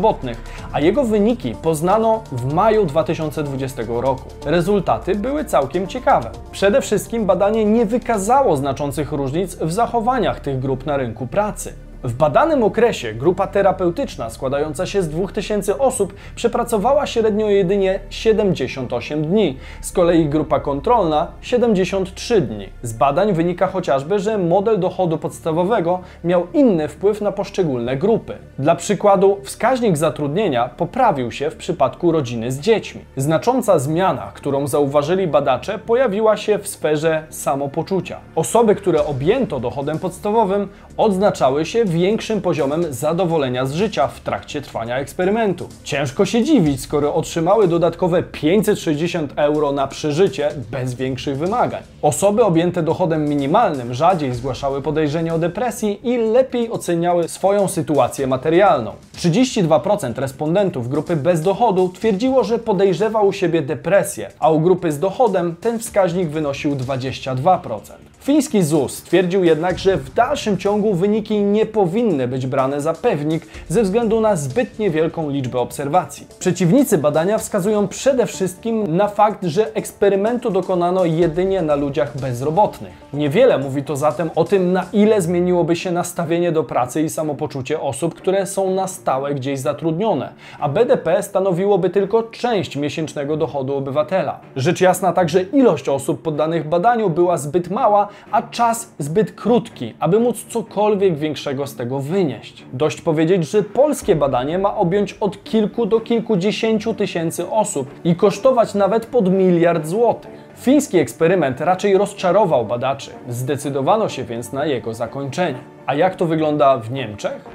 a 0.73 0.79
jego 0.79 1.03
wyniki 1.03 1.55
poznano 1.61 2.23
w 2.31 2.53
maju 2.53 2.85
2020 2.85 3.83
roku. 3.87 4.29
Rezultaty 4.45 5.15
były 5.15 5.45
całkiem 5.45 5.87
ciekawe. 5.87 6.31
Przede 6.51 6.81
wszystkim 6.81 7.25
badanie 7.25 7.65
nie 7.65 7.85
wykazało 7.85 8.57
znaczących 8.57 9.11
różnic 9.11 9.55
w 9.55 9.71
zachowaniach 9.71 10.39
tych 10.39 10.59
grup 10.59 10.85
na 10.85 10.97
rynku 10.97 11.27
pracy. 11.27 11.88
W 12.03 12.13
badanym 12.13 12.63
okresie 12.63 13.13
grupa 13.13 13.47
terapeutyczna 13.47 14.29
składająca 14.29 14.85
się 14.85 15.01
z 15.01 15.09
2000 15.09 15.79
osób 15.79 16.13
przepracowała 16.35 17.05
średnio 17.05 17.49
jedynie 17.49 17.99
78 18.09 19.25
dni, 19.25 19.57
z 19.81 19.91
kolei 19.91 20.25
grupa 20.25 20.59
kontrolna 20.59 21.27
73 21.41 22.41
dni. 22.41 22.69
Z 22.81 22.93
badań 22.93 23.33
wynika 23.33 23.67
chociażby, 23.67 24.19
że 24.19 24.37
model 24.37 24.79
dochodu 24.79 25.17
podstawowego 25.17 25.99
miał 26.23 26.47
inny 26.53 26.87
wpływ 26.87 27.21
na 27.21 27.31
poszczególne 27.31 27.97
grupy. 27.97 28.33
Dla 28.59 28.75
przykładu, 28.75 29.37
wskaźnik 29.43 29.97
zatrudnienia 29.97 30.69
poprawił 30.77 31.31
się 31.31 31.49
w 31.49 31.55
przypadku 31.55 32.11
rodziny 32.11 32.51
z 32.51 32.59
dziećmi. 32.59 33.01
Znacząca 33.17 33.79
zmiana, 33.79 34.31
którą 34.33 34.67
zauważyli 34.67 35.27
badacze, 35.27 35.79
pojawiła 35.79 36.37
się 36.37 36.59
w 36.59 36.67
sferze 36.67 37.23
samopoczucia. 37.29 38.19
Osoby, 38.35 38.75
które 38.75 39.05
objęto 39.05 39.59
dochodem 39.59 39.99
podstawowym, 39.99 40.67
odznaczały 40.99 41.65
się 41.65 41.85
większym 41.85 42.41
poziomem 42.41 42.93
zadowolenia 42.93 43.65
z 43.65 43.73
życia 43.73 44.07
w 44.07 44.19
trakcie 44.19 44.61
trwania 44.61 44.97
eksperymentu. 44.97 45.67
Ciężko 45.83 46.25
się 46.25 46.43
dziwić, 46.43 46.81
skoro 46.81 47.15
otrzymały 47.15 47.67
dodatkowe 47.67 48.23
560 48.23 49.33
euro 49.35 49.71
na 49.71 49.87
przeżycie 49.87 50.49
bez 50.71 50.93
większych 50.93 51.37
wymagań. 51.37 51.83
Osoby 52.01 52.43
objęte 52.43 52.83
dochodem 52.83 53.29
minimalnym 53.29 53.93
rzadziej 53.93 54.33
zgłaszały 54.33 54.81
podejrzenie 54.81 55.33
o 55.33 55.39
depresji 55.39 55.99
i 56.03 56.17
lepiej 56.17 56.71
oceniały 56.71 57.27
swoją 57.27 57.67
sytuację 57.67 58.27
materialną. 58.27 58.91
32% 59.17 60.19
respondentów 60.19 60.89
grupy 60.89 61.15
bez 61.15 61.41
dochodu 61.41 61.89
twierdziło, 61.89 62.43
że 62.43 62.59
podejrzewał 62.59 63.27
u 63.27 63.33
siebie 63.33 63.61
depresję, 63.61 64.31
a 64.39 64.49
u 64.49 64.59
grupy 64.59 64.91
z 64.91 64.99
dochodem 64.99 65.55
ten 65.61 65.79
wskaźnik 65.79 66.29
wynosił 66.29 66.75
22%. 66.75 68.08
Fiński 68.21 68.63
ZUS 68.63 68.93
stwierdził 68.97 69.43
jednak, 69.43 69.79
że 69.79 69.97
w 69.97 70.13
dalszym 70.13 70.57
ciągu 70.57 70.93
wyniki 70.93 71.41
nie 71.41 71.65
powinny 71.65 72.27
być 72.27 72.47
brane 72.47 72.81
za 72.81 72.93
pewnik 72.93 73.47
ze 73.67 73.83
względu 73.83 74.21
na 74.21 74.35
zbyt 74.35 74.79
niewielką 74.79 75.29
liczbę 75.29 75.59
obserwacji. 75.59 76.27
Przeciwnicy 76.39 76.97
badania 76.97 77.37
wskazują 77.37 77.87
przede 77.87 78.25
wszystkim 78.25 78.97
na 78.97 79.07
fakt, 79.07 79.45
że 79.45 79.75
eksperymentu 79.75 80.51
dokonano 80.51 81.05
jedynie 81.05 81.61
na 81.61 81.75
ludziach 81.75 82.17
bezrobotnych. 82.17 82.93
Niewiele 83.13 83.57
mówi 83.57 83.83
to 83.83 83.95
zatem 83.95 84.29
o 84.35 84.43
tym, 84.43 84.73
na 84.73 84.85
ile 84.93 85.21
zmieniłoby 85.21 85.75
się 85.75 85.91
nastawienie 85.91 86.51
do 86.51 86.63
pracy 86.63 87.01
i 87.01 87.09
samopoczucie 87.09 87.81
osób, 87.81 88.15
które 88.15 88.45
są 88.45 88.71
na 88.71 88.87
stałe 88.87 89.35
gdzieś 89.35 89.59
zatrudnione, 89.59 90.29
a 90.59 90.69
BDP 90.69 91.23
stanowiłoby 91.23 91.89
tylko 91.89 92.23
część 92.23 92.75
miesięcznego 92.75 93.37
dochodu 93.37 93.75
obywatela. 93.75 94.39
Rzecz 94.55 94.81
jasna 94.81 95.13
także 95.13 95.41
ilość 95.41 95.89
osób 95.89 96.21
poddanych 96.21 96.69
badaniu 96.69 97.09
była 97.09 97.37
zbyt 97.37 97.69
mała, 97.69 98.08
a 98.31 98.41
czas 98.41 98.93
zbyt 98.99 99.31
krótki, 99.31 99.93
aby 99.99 100.19
móc 100.19 100.45
cokolwiek 100.45 101.17
większego 101.17 101.67
z 101.67 101.75
tego 101.75 101.99
wynieść. 101.99 102.65
Dość 102.73 103.01
powiedzieć, 103.01 103.49
że 103.49 103.63
polskie 103.63 104.15
badanie 104.15 104.59
ma 104.59 104.75
objąć 104.77 105.13
od 105.13 105.43
kilku 105.43 105.85
do 105.85 105.99
kilkudziesięciu 105.99 106.93
tysięcy 106.93 107.49
osób 107.49 107.89
i 108.03 108.15
kosztować 108.15 108.73
nawet 108.73 109.05
pod 109.05 109.31
miliard 109.31 109.87
złotych. 109.87 110.49
Fiński 110.57 110.97
eksperyment 110.97 111.61
raczej 111.61 111.97
rozczarował 111.97 112.65
badaczy, 112.65 113.11
zdecydowano 113.29 114.09
się 114.09 114.23
więc 114.23 114.53
na 114.53 114.65
jego 114.65 114.93
zakończenie. 114.93 115.59
A 115.85 115.95
jak 115.95 116.15
to 116.15 116.25
wygląda 116.25 116.77
w 116.77 116.91
Niemczech? 116.91 117.45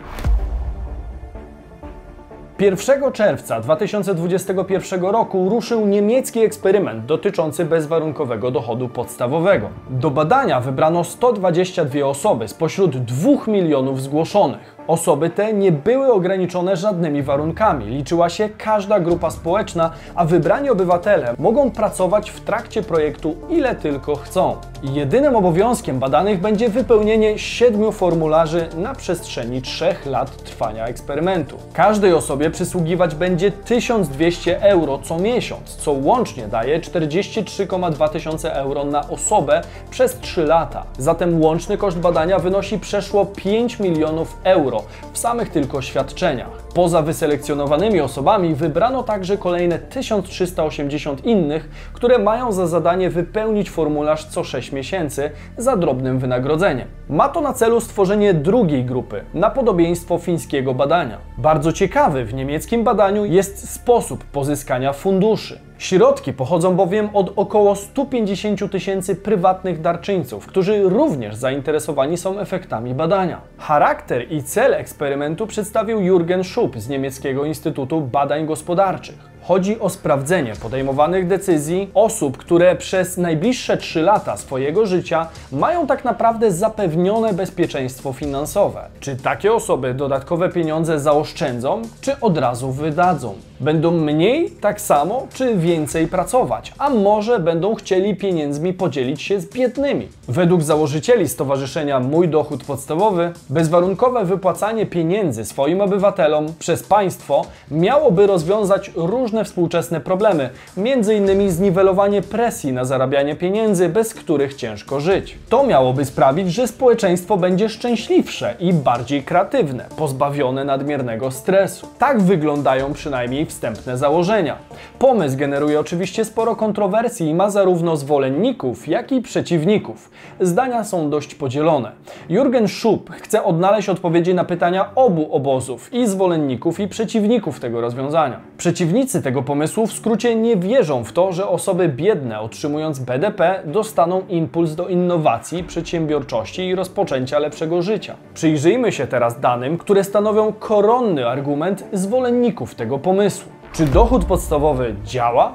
1 2.59 3.13
czerwca 3.13 3.61
2021 3.61 5.03
roku 5.03 5.49
ruszył 5.49 5.87
niemiecki 5.87 6.41
eksperyment 6.41 7.07
dotyczący 7.07 7.65
bezwarunkowego 7.65 8.51
dochodu 8.51 8.89
podstawowego. 8.89 9.69
Do 9.91 10.11
badania 10.11 10.61
wybrano 10.61 11.05
122 11.05 12.07
osoby 12.07 12.49
spośród 12.49 12.97
2 12.97 13.31
milionów 13.47 14.03
zgłoszonych. 14.03 14.74
Osoby 14.89 15.31
te 15.31 15.53
nie 15.53 15.73
były 15.73 16.13
ograniczone 16.13 16.77
żadnymi 16.77 17.23
warunkami, 17.23 17.87
liczyła 17.87 18.29
się 18.29 18.49
każda 18.49 19.01
grupa 19.01 19.31
społeczna, 19.31 19.91
a 20.15 20.25
wybrani 20.25 20.71
obywatele 20.71 21.35
mogą 21.39 21.71
pracować 21.71 22.31
w 22.31 22.41
trakcie 22.41 22.83
projektu 22.83 23.37
ile 23.51 23.75
tylko 23.75 24.17
chcą. 24.17 24.57
Jedynym 24.83 25.37
obowiązkiem 25.37 25.99
badanych 25.99 26.41
będzie 26.41 26.69
wypełnienie 26.69 27.39
siedmiu 27.39 27.93
formularzy 27.93 28.69
na 28.77 28.95
przestrzeni 28.95 29.63
trzech 29.63 30.07
lat 30.07 30.37
trwania 30.37 30.87
eksperymentu. 30.87 31.57
Każdej 31.73 32.13
osobie 32.13 32.51
przysługiwać 32.51 33.15
będzie 33.15 33.51
1200 33.51 34.63
euro 34.63 34.99
co 34.99 35.19
miesiąc, 35.19 35.77
co 35.77 35.93
łącznie 35.93 36.49
daje 36.49 36.81
43,2 36.81 38.09
tysiące 38.09 38.55
euro 38.55 38.85
na 38.85 39.09
osobę 39.09 39.61
przez 39.91 40.19
3 40.19 40.45
lata. 40.45 40.85
Zatem 40.99 41.43
łączny 41.43 41.77
koszt 41.77 41.99
badania 41.99 42.39
wynosi 42.39 42.79
przeszło 42.79 43.27
5 43.27 43.81
milionów 43.81 44.37
euro 44.45 44.74
w 45.13 45.19
samych 45.19 45.49
tylko 45.49 45.83
świadczeniach. 45.83 46.49
Poza 46.75 47.03
wyselekcjonowanymi 47.03 48.01
osobami 48.01 48.55
wybrano 48.55 49.03
także 49.03 49.37
kolejne 49.37 49.79
1380 49.79 51.25
innych, 51.25 51.91
które 51.93 52.19
mają 52.19 52.53
za 52.53 52.67
zadanie 52.67 53.11
wypełnić 53.11 53.71
formularz 53.71 54.25
co 54.25 54.45
6 54.45 54.73
miesięcy 54.73 55.31
za 55.59 55.77
drobnym 55.77 56.19
wynagrodzeniem. 56.19 56.89
Ma 57.09 57.29
to 57.29 57.41
na 57.41 57.53
celu 57.53 57.81
stworzenie 57.81 58.35
drugiej 58.35 58.85
grupy, 58.85 59.25
na 59.35 59.51
podobieństwo 59.51 60.19
fińskiego 60.19 60.75
badania. 60.75 61.19
Bardzo 61.39 61.73
ciekawy 61.73 62.25
w 62.25 62.35
niemieckim 62.35 62.85
badaniu 62.85 63.25
jest 63.25 63.75
sposób 63.75 64.25
pozyskania 64.25 64.93
funduszy. 64.93 65.64
Środki 65.79 66.33
pochodzą 66.33 66.77
bowiem 66.77 67.09
od 67.13 67.33
około 67.37 67.77
150 67.77 68.73
tysięcy 68.73 69.17
prywatnych 69.17 69.81
darczyńców, 69.81 70.47
którzy 70.47 70.83
również 70.83 71.35
zainteresowani 71.37 72.17
są 72.17 72.39
efektami 72.39 72.95
badania. 72.95 73.41
Charakter 73.59 74.33
i 74.33 74.43
cel 74.43 74.75
eksperymentu 74.75 75.47
przedstawił 75.47 76.01
Jürgen 76.01 76.45
Schupp 76.45 76.79
z 76.79 76.89
Niemieckiego 76.89 77.45
Instytutu 77.45 78.01
Badań 78.01 78.47
Gospodarczych. 78.47 79.35
Chodzi 79.43 79.81
o 79.81 79.91
sprawdzenie 79.91 80.53
podejmowanych 80.63 81.27
decyzji 81.27 81.91
osób, 81.95 82.37
które 82.37 82.77
przez 82.77 83.17
najbliższe 83.17 83.77
3 83.77 84.03
lata 84.03 84.37
swojego 84.37 84.87
życia 84.87 85.27
mają 85.53 85.87
tak 85.87 86.05
naprawdę 86.05 86.53
zapewnione 86.53 87.33
bezpieczeństwo 87.33 88.13
finansowe. 88.13 88.89
Czy 89.01 89.17
takie 89.17 89.53
osoby 89.53 89.95
dodatkowe 89.95 90.49
pieniądze 90.49 91.01
zaoszczędzą, 91.01 91.83
czy 92.01 92.21
od 92.21 92.39
razu 92.39 92.73
wydadzą? 92.73 93.35
Będą 93.65 93.91
mniej, 93.91 94.51
tak 94.51 94.81
samo, 94.81 95.27
czy 95.35 95.57
więcej 95.57 96.09
pracować, 96.09 96.73
a 96.79 96.91
może 96.91 97.39
będą 97.39 97.75
chcieli 97.75 98.17
pieniędzmi 98.17 98.73
podzielić 98.73 99.23
się 99.23 99.41
z 99.41 99.47
biednymi. 99.53 100.09
Według 100.29 100.63
założycieli 100.63 101.29
Stowarzyszenia 101.29 102.01
Mój 102.01 102.29
Dochód 102.29 102.65
Podstawowy, 102.65 103.33
bezwarunkowe 103.51 104.25
wypłacanie 104.25 104.87
pieniędzy 104.87 105.45
swoim 105.45 105.81
obywatelom 105.81 106.47
przez 106.59 106.83
państwo 106.83 107.45
miałoby 107.71 108.27
rozwiązać 108.27 108.91
różne 108.97 109.45
współczesne 109.45 110.01
problemy, 110.01 110.51
m.in. 110.77 111.51
zniwelowanie 111.51 112.23
presji 112.23 112.73
na 112.73 112.85
zarabianie 112.85 113.37
pieniędzy, 113.37 113.89
bez 113.89 114.15
których 114.15 114.55
ciężko 114.55 115.01
żyć. 115.01 115.39
To 115.49 115.67
miałoby 115.67 116.05
sprawić, 116.05 116.53
że 116.53 116.69
społeczeństwo 116.69 117.37
będzie 117.37 117.69
szczęśliwsze 117.69 118.55
i 118.61 118.73
bardziej 118.73 119.23
kreatywne, 119.23 119.87
pozbawione 119.97 120.65
nadmiernego 120.65 121.31
stresu. 121.31 121.87
Tak 121.99 122.23
wyglądają 122.23 122.93
przynajmniej 122.93 123.47
wstępne 123.55 123.99
założenia. 123.99 124.57
Pomysł 124.99 125.37
generuje 125.37 125.81
oczywiście 125.81 126.25
sporo 126.25 126.57
kontrowersji 126.57 127.29
i 127.29 127.35
ma 127.35 127.51
zarówno 127.51 127.97
zwolenników, 127.97 128.89
jak 128.89 129.13
i 129.13 129.23
przeciwników. 129.23 130.11
Zdania 130.41 130.85
są 130.85 131.11
dość 131.11 131.35
podzielone. 131.35 131.93
Jürgen 132.31 132.69
Schupp 132.69 133.11
chce 133.11 133.45
odnaleźć 133.45 133.89
odpowiedzi 133.89 134.35
na 134.35 134.45
pytania 134.45 134.95
obu 134.95 135.35
obozów 135.35 135.93
i 135.93 136.07
zwolenników 136.07 136.81
i 136.81 136.89
przeciwników 136.89 137.61
tego 137.61 137.81
rozwiązania. 137.81 138.41
Przeciwnicy 138.59 139.23
tego 139.23 139.43
pomysłu 139.43 139.87
w 139.87 139.93
skrócie 139.93 140.37
nie 140.37 140.57
wierzą 140.57 141.05
w 141.05 141.13
to, 141.13 141.33
że 141.33 141.49
osoby 141.49 141.89
biedne 141.89 142.41
otrzymując 142.41 142.99
BDP 142.99 143.63
dostaną 143.65 144.23
impuls 144.29 144.75
do 144.75 144.89
innowacji, 144.89 145.65
przedsiębiorczości 145.65 146.69
i 146.69 146.75
rozpoczęcia 146.75 147.39
lepszego 147.39 147.83
życia. 147.83 148.15
Przyjrzyjmy 148.35 148.93
się 148.93 149.07
teraz 149.07 149.41
danym, 149.41 149.79
które 149.79 150.05
stanowią 150.05 150.53
koronny 150.53 151.29
argument 151.29 151.85
zwolenników 151.93 152.75
tego 152.75 152.99
pomysłu. 152.99 153.44
Czy 153.75 153.87
dochód 153.87 154.25
podstawowy 154.25 154.95
działa? 155.05 155.55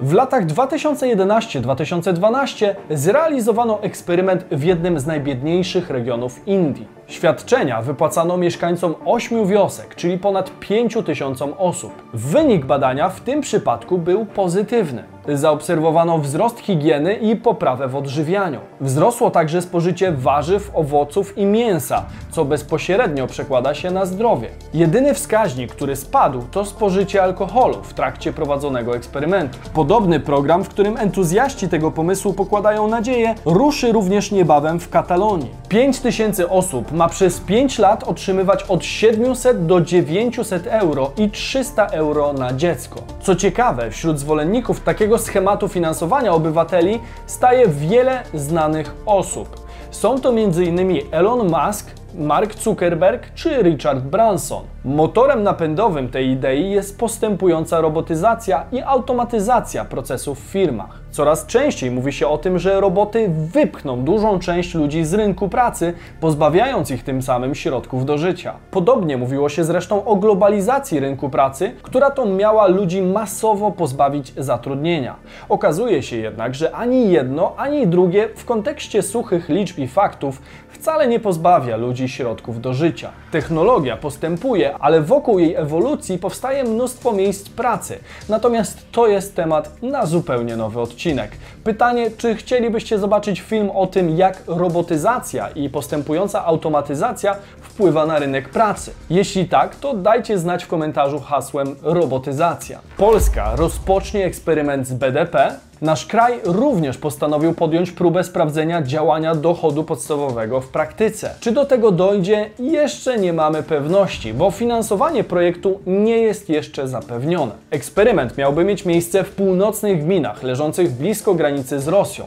W 0.00 0.12
latach 0.12 0.46
2011-2012 0.46 2.74
zrealizowano 2.90 3.82
eksperyment 3.82 4.44
w 4.50 4.62
jednym 4.62 5.00
z 5.00 5.06
najbiedniejszych 5.06 5.90
regionów 5.90 6.48
Indii. 6.48 6.97
Świadczenia 7.08 7.82
wypłacano 7.82 8.36
mieszkańcom 8.36 8.94
8 9.04 9.46
wiosek, 9.46 9.94
czyli 9.94 10.18
ponad 10.18 10.50
5 10.60 10.98
tysiącom 11.06 11.54
osób. 11.58 11.92
Wynik 12.14 12.66
badania 12.66 13.08
w 13.08 13.20
tym 13.20 13.40
przypadku 13.40 13.98
był 13.98 14.26
pozytywny. 14.26 15.04
Zaobserwowano 15.28 16.18
wzrost 16.18 16.58
higieny 16.60 17.14
i 17.14 17.36
poprawę 17.36 17.88
w 17.88 17.96
odżywianiu. 17.96 18.60
Wzrosło 18.80 19.30
także 19.30 19.62
spożycie 19.62 20.12
warzyw, 20.12 20.70
owoców 20.74 21.38
i 21.38 21.46
mięsa, 21.46 22.04
co 22.30 22.44
bezpośrednio 22.44 23.26
przekłada 23.26 23.74
się 23.74 23.90
na 23.90 24.06
zdrowie. 24.06 24.48
Jedyny 24.74 25.14
wskaźnik, 25.14 25.72
który 25.72 25.96
spadł, 25.96 26.42
to 26.50 26.64
spożycie 26.64 27.22
alkoholu 27.22 27.82
w 27.82 27.94
trakcie 27.94 28.32
prowadzonego 28.32 28.96
eksperymentu. 28.96 29.58
Podobny 29.74 30.20
program, 30.20 30.64
w 30.64 30.68
którym 30.68 30.96
entuzjaści 30.96 31.68
tego 31.68 31.90
pomysłu 31.90 32.32
pokładają 32.32 32.88
nadzieję, 32.88 33.34
ruszy 33.44 33.92
również 33.92 34.32
niebawem 34.32 34.80
w 34.80 34.88
Katalonii. 34.88 35.50
5000 35.68 36.48
osób 36.48 36.92
ma 36.92 37.08
przez 37.08 37.40
5 37.40 37.78
lat 37.78 38.04
otrzymywać 38.04 38.62
od 38.62 38.84
700 38.84 39.66
do 39.66 39.80
900 39.80 40.66
euro 40.66 41.12
i 41.16 41.30
300 41.30 41.86
euro 41.86 42.32
na 42.32 42.52
dziecko. 42.52 43.02
Co 43.20 43.36
ciekawe, 43.36 43.90
wśród 43.90 44.18
zwolenników 44.18 44.80
takiego 44.80 45.18
schematu 45.18 45.68
finansowania 45.68 46.32
obywateli 46.32 47.00
staje 47.26 47.68
wiele 47.68 48.22
znanych 48.34 48.94
osób. 49.06 49.68
Są 49.90 50.20
to 50.20 50.28
m.in. 50.28 51.00
Elon 51.10 51.46
Musk, 51.48 51.90
Mark 52.14 52.54
Zuckerberg 52.54 53.34
czy 53.34 53.62
Richard 53.62 54.00
Branson. 54.00 54.64
Motorem 54.88 55.42
napędowym 55.42 56.08
tej 56.08 56.28
idei 56.28 56.70
jest 56.70 56.98
postępująca 56.98 57.80
robotyzacja 57.80 58.64
i 58.72 58.80
automatyzacja 58.80 59.84
procesów 59.84 60.40
w 60.40 60.50
firmach. 60.50 61.00
Coraz 61.10 61.46
częściej 61.46 61.90
mówi 61.90 62.12
się 62.12 62.28
o 62.28 62.38
tym, 62.38 62.58
że 62.58 62.80
roboty 62.80 63.30
wypchną 63.52 64.04
dużą 64.04 64.38
część 64.38 64.74
ludzi 64.74 65.04
z 65.04 65.14
rynku 65.14 65.48
pracy, 65.48 65.94
pozbawiając 66.20 66.90
ich 66.90 67.04
tym 67.04 67.22
samym 67.22 67.54
środków 67.54 68.04
do 68.04 68.18
życia. 68.18 68.54
Podobnie 68.70 69.16
mówiło 69.16 69.48
się 69.48 69.64
zresztą 69.64 70.04
o 70.04 70.16
globalizacji 70.16 71.00
rynku 71.00 71.30
pracy, 71.30 71.72
która 71.82 72.10
to 72.10 72.26
miała 72.26 72.66
ludzi 72.66 73.02
masowo 73.02 73.70
pozbawić 73.70 74.32
zatrudnienia. 74.36 75.14
Okazuje 75.48 76.02
się 76.02 76.16
jednak, 76.16 76.54
że 76.54 76.74
ani 76.74 77.10
jedno, 77.10 77.54
ani 77.56 77.86
drugie 77.86 78.28
w 78.36 78.44
kontekście 78.44 79.02
suchych 79.02 79.48
liczb 79.48 79.78
i 79.78 79.88
faktów 79.88 80.42
wcale 80.68 81.08
nie 81.08 81.20
pozbawia 81.20 81.76
ludzi 81.76 82.08
środków 82.08 82.60
do 82.60 82.74
życia. 82.74 83.10
Technologia 83.30 83.96
postępuje, 83.96 84.77
ale 84.80 85.00
wokół 85.00 85.38
jej 85.38 85.54
ewolucji 85.54 86.18
powstaje 86.18 86.64
mnóstwo 86.64 87.12
miejsc 87.12 87.48
pracy. 87.48 87.98
Natomiast 88.28 88.78
to 88.92 89.06
jest 89.06 89.34
temat 89.34 89.82
na 89.82 90.06
zupełnie 90.06 90.56
nowy 90.56 90.80
odcinek. 90.80 91.30
Pytanie, 91.64 92.10
czy 92.18 92.34
chcielibyście 92.34 92.98
zobaczyć 92.98 93.40
film 93.40 93.70
o 93.70 93.86
tym, 93.86 94.16
jak 94.16 94.42
robotyzacja 94.46 95.48
i 95.48 95.68
postępująca 95.68 96.44
automatyzacja 96.44 97.36
wpływa 97.78 98.06
na 98.06 98.18
rynek 98.18 98.48
pracy? 98.48 98.92
Jeśli 99.10 99.48
tak, 99.48 99.76
to 99.76 99.94
dajcie 99.94 100.38
znać 100.38 100.64
w 100.64 100.68
komentarzu 100.68 101.20
hasłem 101.20 101.76
robotyzacja. 101.82 102.80
Polska 102.96 103.56
rozpocznie 103.56 104.24
eksperyment 104.24 104.86
z 104.86 104.92
BDP, 104.92 105.54
Nasz 105.82 106.06
kraj 106.06 106.40
również 106.44 106.98
postanowił 106.98 107.54
podjąć 107.54 107.92
próbę 107.92 108.24
sprawdzenia 108.24 108.82
działania 108.82 109.34
dochodu 109.34 109.84
podstawowego 109.84 110.60
w 110.60 110.68
praktyce. 110.68 111.34
Czy 111.40 111.52
do 111.52 111.64
tego 111.64 111.92
dojdzie? 111.92 112.50
Jeszcze 112.58 113.18
nie 113.18 113.32
mamy 113.32 113.62
pewności, 113.62 114.34
bo 114.34 114.50
finansowanie 114.50 115.24
projektu 115.24 115.80
nie 115.86 116.18
jest 116.18 116.48
jeszcze 116.48 116.88
zapewnione. 116.88 117.52
Eksperyment 117.70 118.38
miałby 118.38 118.64
mieć 118.64 118.84
miejsce 118.84 119.24
w 119.24 119.30
północnych 119.30 120.04
gminach 120.04 120.42
leżących 120.42 120.92
blisko 120.92 121.34
granicy 121.34 121.80
z 121.80 121.88
Rosją. 121.88 122.24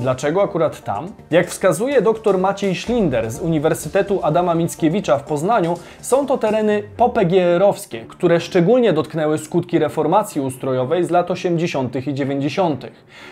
Dlaczego 0.00 0.42
akurat 0.42 0.84
tam? 0.84 1.08
Jak 1.30 1.50
wskazuje 1.50 2.02
dr 2.02 2.38
Maciej 2.38 2.74
Schlinder 2.74 3.30
z 3.30 3.40
Uniwersytetu 3.40 4.20
Adama 4.22 4.54
Mickiewicza 4.54 5.18
w 5.18 5.22
Poznaniu, 5.22 5.74
są 6.00 6.26
to 6.26 6.38
tereny 6.38 6.82
popgr-owskie, 6.96 8.06
które 8.08 8.40
szczególnie 8.40 8.92
dotknęły 8.92 9.38
skutki 9.38 9.78
reformacji 9.78 10.40
ustrojowej 10.40 11.04
z 11.04 11.10
lat 11.10 11.30
80. 11.30 12.06
i 12.06 12.14
90. 12.14 12.86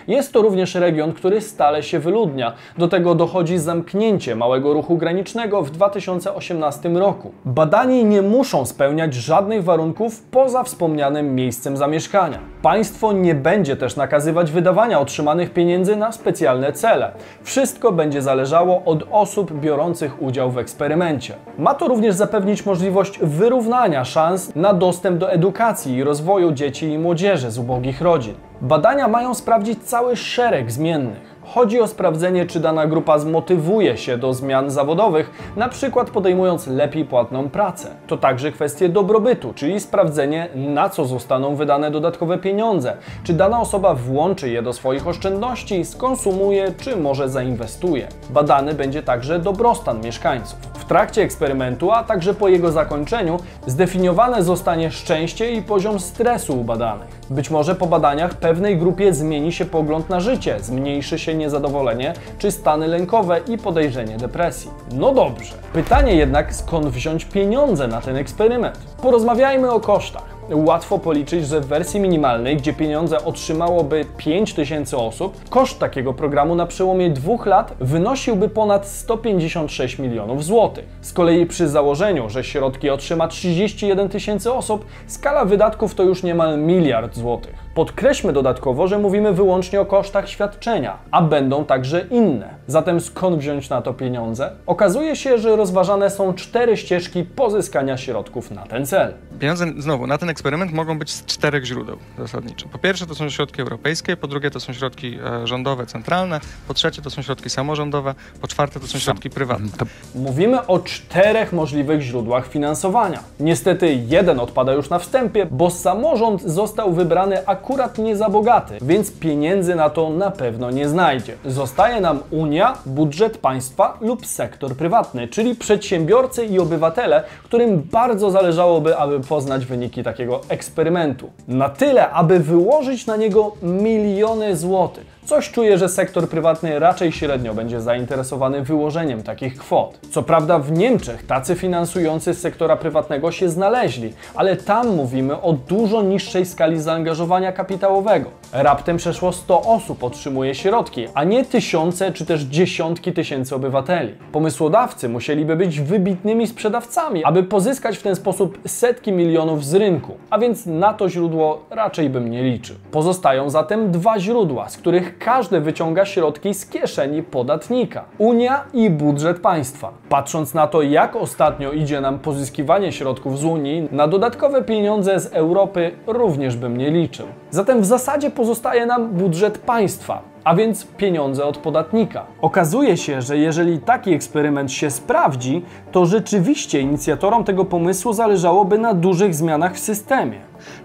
Jest 0.09 0.33
to 0.33 0.43
również 0.43 0.75
region, 0.75 1.13
który 1.13 1.41
stale 1.41 1.83
się 1.83 1.99
wyludnia. 1.99 2.53
Do 2.79 2.89
tego 2.89 3.15
dochodzi 3.15 3.59
zamknięcie 3.59 4.37
małego 4.37 4.73
ruchu 4.73 4.97
granicznego 4.97 5.63
w 5.63 5.71
2018 5.71 6.89
roku. 6.89 7.33
Badani 7.45 8.05
nie 8.05 8.23
muszą 8.23 8.67
spełniać 8.67 9.15
żadnych 9.15 9.65
warunków 9.65 10.23
poza 10.23 10.63
wspomnianym 10.63 11.35
miejscem 11.35 11.77
zamieszkania. 11.77 12.39
Państwo 12.63 13.13
nie 13.13 13.35
będzie 13.35 13.77
też 13.77 13.97
nakazywać 13.97 14.53
wydawania 14.53 15.01
otrzymanych 15.01 15.51
pieniędzy 15.53 15.97
na 15.97 16.13
specjalne 16.13 16.73
cele. 16.73 17.13
Wszystko 17.43 17.93
będzie 17.93 18.23
zależało 18.23 18.83
od 18.85 19.05
osób 19.11 19.61
biorących 19.61 20.23
udział 20.23 20.51
w 20.51 20.59
eksperymencie. 20.59 21.35
Ma 21.59 21.75
to 21.75 21.89
również 21.89 22.15
zapewnić 22.15 22.67
możliwość 22.67 23.19
wyrównania 23.19 24.05
szans 24.05 24.57
na 24.57 24.75
dostęp 24.75 25.19
do 25.19 25.33
edukacji 25.33 25.97
i 25.97 26.05
rozwoju 26.05 26.53
dzieci 26.53 26.87
i 26.87 26.99
młodzieży 26.99 27.51
z 27.51 27.59
ubogich 27.59 28.01
rodzin. 28.01 28.35
Badania 28.61 29.09
mają 29.09 29.35
sprawdzić 29.35 29.85
cały 29.85 30.17
szereg 30.17 30.71
zmiennych. 30.71 31.38
Chodzi 31.55 31.81
o 31.81 31.87
sprawdzenie, 31.87 32.47
czy 32.47 32.61
dana 32.61 32.87
grupa 32.87 33.19
zmotywuje 33.19 33.97
się 33.97 34.19
do 34.19 34.35
zmian 34.35 34.71
zawodowych, 34.71 35.53
na 35.57 35.69
przykład 35.69 36.11
podejmując 36.11 36.67
lepiej 36.67 37.05
płatną 37.05 37.51
pracę. 37.51 37.89
To 38.07 38.17
także 38.17 38.53
kwestie 38.53 38.89
dobrobytu, 38.89 39.53
czyli 39.55 39.81
sprawdzenie, 39.81 40.49
na 40.55 40.89
co 40.89 41.05
zostaną 41.05 41.57
wydane 41.57 41.91
dodatkowe 41.91 42.39
pieniądze, 42.39 42.97
czy 43.25 43.33
dana 43.33 43.61
osoba 43.61 43.95
włączy 43.95 44.51
je 44.51 44.63
do 44.63 44.73
swoich 44.73 45.09
oszczędności, 45.09 45.85
skonsumuje, 45.85 46.73
czy 46.79 46.97
może 46.97 47.29
zainwestuje. 47.29 48.09
Badany 48.31 48.75
będzie 48.75 49.03
także 49.03 49.39
dobrostan 49.39 50.01
mieszkańców. 50.01 50.59
W 50.75 50.85
trakcie 50.85 51.23
eksperymentu, 51.23 51.93
a 51.93 52.05
także 52.05 52.35
po 52.35 52.49
jego 52.49 52.73
zakończeniu, 52.73 53.39
zdefiniowane 53.67 54.43
zostanie 54.43 54.91
szczęście 54.91 55.53
i 55.53 55.63
poziom 55.63 56.01
stresu 56.01 56.61
u 56.61 56.65
badanych. 56.65 57.09
Być 57.31 57.51
może 57.51 57.75
po 57.75 57.87
badaniach 57.87 58.35
pewnej 58.35 58.79
grupie 58.79 59.15
zmieni 59.15 59.53
się 59.53 59.65
pogląd 59.65 60.09
na 60.09 60.21
życie, 60.21 60.57
zmniejszy 60.61 61.19
się 61.19 61.38
niezadowolenie 61.39 62.13
czy 62.39 62.51
stany 62.51 62.87
lękowe 62.87 63.41
i 63.49 63.59
podejrzenie 63.59 64.17
depresji. 64.17 64.71
No 64.93 65.15
dobrze. 65.15 65.55
Pytanie 65.73 66.15
jednak, 66.15 66.55
skąd 66.55 66.87
wziąć 66.87 67.25
pieniądze 67.25 67.89
na 67.89 68.01
ten 68.01 68.17
eksperyment? 68.17 68.79
Porozmawiajmy 69.03 69.71
o 69.71 69.81
kosztach. 69.81 70.39
Łatwo 70.51 70.99
policzyć, 70.99 71.47
że 71.47 71.61
w 71.61 71.67
wersji 71.67 72.01
minimalnej, 72.01 72.57
gdzie 72.57 72.73
pieniądze 72.73 73.25
otrzymałoby 73.25 74.05
5000 74.17 74.97
osób, 74.97 75.49
koszt 75.49 75.79
takiego 75.79 76.15
programu 76.15 76.55
na 76.55 76.67
przełomie 76.67 77.11
dwóch 77.11 77.47
lat 77.47 77.75
wynosiłby 77.81 78.49
ponad 78.49 78.87
156 78.87 79.99
milionów 79.99 80.45
złotych. 80.45 80.85
Z 81.01 81.13
kolei 81.13 81.47
przy 81.47 81.69
założeniu, 81.69 82.31
że 82.31 82.45
środki 82.45 82.91
otrzyma 82.91 83.29
31 83.29 84.09
tysięcy 84.09 84.53
osób, 84.53 84.85
skala 85.07 85.45
wydatków 85.45 85.95
to 85.95 86.03
już 86.03 86.23
niemal 86.23 86.59
miliard 86.59 87.15
złotych. 87.15 87.68
Podkreślmy 87.79 88.33
dodatkowo, 88.33 88.89
że 88.89 88.99
mówimy 88.99 89.33
wyłącznie 89.33 89.81
o 89.81 89.87
kosztach 89.87 90.29
świadczenia, 90.29 90.99
a 91.11 91.23
będą 91.23 91.65
także 91.65 92.01
inne. 92.01 92.55
Zatem 92.67 93.01
skąd 93.01 93.39
wziąć 93.39 93.71
na 93.71 93.83
to 93.83 93.95
pieniądze? 93.95 94.51
Okazuje 94.67 95.17
się, 95.17 95.39
że 95.39 95.57
rozważane 95.57 96.11
są 96.11 96.35
cztery 96.35 96.77
ścieżki 96.77 97.25
pozyskania 97.25 97.97
środków 97.97 98.51
na 98.51 98.67
ten 98.67 98.87
cel. 98.87 99.15
Pieniądze 99.39 99.67
znowu 99.79 100.07
na 100.07 100.19
ten 100.19 100.29
eksperyment 100.29 100.73
mogą 100.73 100.99
być 100.99 101.11
z 101.11 101.25
czterech 101.25 101.65
źródeł 101.65 101.97
zasadniczo. 102.19 102.69
Po 102.69 102.79
pierwsze 102.79 103.07
to 103.07 103.15
są 103.15 103.31
środki 103.31 103.63
europejskie, 103.63 104.17
po 104.17 104.27
drugie 104.27 104.51
to 104.51 104.61
są 104.61 104.73
środki 104.73 105.19
e, 105.25 105.47
rządowe, 105.47 105.87
centralne, 105.87 106.41
po 106.69 106.75
trzecie 106.75 107.03
to 107.03 107.11
są 107.11 107.23
środki 107.23 107.51
samorządowe, 107.51 108.15
po 108.41 108.49
czwarte 108.49 108.81
to 108.81 108.87
są 108.87 108.99
środki 108.99 109.31
prywatne. 109.31 109.69
Mówimy 110.15 110.67
o 110.67 110.79
czterech 110.79 111.53
możliwych 111.53 112.01
źródłach 112.01 112.49
finansowania. 112.49 113.21
Niestety 113.41 113.99
jeden 114.09 114.41
odpada 114.41 114.73
już 114.73 114.91
na 114.91 114.99
wstępie, 114.99 115.47
bo 115.51 115.71
samorząd 115.71 116.43
został 116.43 116.93
wybrany 116.93 117.47
akurat 117.47 117.68
nie 117.99 118.17
za 118.17 118.29
bogaty, 118.29 118.79
więc 118.83 119.13
pieniędzy 119.13 119.75
na 119.75 119.91
to 119.91 120.11
na 120.11 120.31
pewno 120.31 120.71
nie 120.71 120.89
znajdzie. 120.89 121.37
Zostaje 121.47 122.01
nam 122.01 122.21
Unia, 122.31 122.79
budżet 122.87 123.39
państwa 123.39 123.99
lub 124.01 124.27
sektor 124.27 124.77
prywatny, 124.77 125.29
czyli 125.29 125.55
przedsiębiorcy 125.55 126.45
i 126.47 126.59
obywatele, 126.59 127.23
którym 127.45 127.83
bardzo 127.93 128.31
zależałoby, 128.31 128.97
aby 128.97 129.21
poznać 129.21 129.67
wyniki 129.67 130.03
takiego 130.03 130.41
eksperymentu. 130.49 131.31
Na 131.49 131.69
tyle, 131.69 132.11
aby 132.11 132.39
wyłożyć 132.39 133.07
na 133.07 133.17
niego 133.17 133.53
miliony 133.63 134.57
złotych. 134.57 135.18
Coś 135.29 135.51
czuję, 135.51 135.79
że 135.79 135.89
sektor 135.89 136.29
prywatny 136.29 136.79
raczej 136.79 137.13
średnio 137.13 137.55
będzie 137.55 137.81
zainteresowany 137.81 138.63
wyłożeniem 138.63 139.23
takich 139.23 139.57
kwot. 139.57 139.99
Co 140.11 140.23
prawda 140.23 140.59
w 140.59 140.73
Niemczech 140.73 141.27
tacy 141.27 141.55
finansujący 141.55 142.35
z 142.35 142.41
sektora 142.41 142.77
prywatnego 142.77 143.33
się 143.33 143.49
znaleźli, 143.49 144.13
ale 144.35 144.57
tam 144.57 144.89
mówimy 144.89 145.43
o 145.43 145.53
dużo 145.53 146.03
niższej 146.03 146.47
skali 146.47 146.81
zaangażowania 146.81 147.53
kapitałowego. 147.53 148.31
Raptem 148.53 148.97
przeszło 148.97 149.33
100 149.33 149.63
osób 149.63 150.05
otrzymuje 150.05 150.55
środki, 150.55 151.07
a 151.15 151.25
nie 151.25 151.45
tysiące 151.45 152.13
czy 152.13 152.27
też 152.27 152.43
dziesiątki 152.43 153.13
tysięcy 153.13 153.55
obywateli. 153.55 154.15
Pomysłodawcy 154.33 155.09
musieliby 155.09 155.57
być 155.57 155.81
wybitnymi 155.81 156.47
sprzedawcami, 156.47 157.25
aby 157.25 157.43
pozyskać 157.43 157.99
w 157.99 158.03
ten 158.03 158.17
sposób 158.17 158.59
setki 158.67 159.13
milionów 159.13 159.65
z 159.65 159.75
rynku, 159.75 160.17
a 160.31 160.39
więc 160.39 160.67
na 160.67 160.93
to 160.93 161.09
źródło 161.09 161.63
raczej 161.71 162.11
bym 162.11 162.31
nie 162.31 162.43
liczył. 162.43 162.77
Pozostają 162.91 163.51
zatem 163.51 163.91
dwa 163.91 164.21
źródła, 164.21 164.69
z 164.69 164.77
których 164.77 165.19
każdy 165.19 165.61
wyciąga 165.61 166.05
środki 166.07 166.55
z 166.55 166.67
kieszeni 166.67 167.23
podatnika. 167.23 168.05
Unia 168.19 168.65
i 168.73 168.91
budżet 168.91 169.41
państwa. 169.41 169.93
Patrząc 170.09 170.55
na 170.55 170.67
to, 170.67 170.83
jak 170.83 171.17
ostatnio 171.17 171.73
idzie 171.73 172.01
nam 172.01 172.19
pozyskiwanie 172.19 172.93
środków 172.93 173.39
z 173.39 173.45
Unii, 173.45 173.89
na 173.93 174.09
dodatkowe 174.09 174.63
pieniądze 174.65 175.21
z 175.21 175.27
Europy 175.27 175.91
również 176.07 176.57
bym 176.57 176.77
nie 176.77 176.91
liczył. 176.91 177.27
Zatem 177.51 177.81
w 177.81 177.87
zasadzie 177.87 178.31
pozostaje 178.39 178.87
nam 178.87 179.09
budżet 179.09 179.59
państwa, 179.59 180.23
a 180.45 180.55
więc 180.55 180.85
pieniądze 180.87 181.45
od 181.45 181.59
podatnika. 181.59 182.27
Okazuje 182.41 182.97
się, 182.97 183.23
że 183.23 183.39
jeżeli 183.39 183.79
taki 183.79 184.13
eksperyment 184.15 184.73
się 184.73 184.91
sprawdzi, 184.91 185.63
to 185.93 186.07
rzeczywiście 186.07 186.81
inicjatorom 186.81 187.45
tego 187.45 187.65
pomysłu 187.65 188.13
zależałoby 188.13 188.79
na 188.79 188.95
dużych 188.95 189.35
zmianach 189.35 189.75
w 189.75 189.79
systemie. 189.79 190.39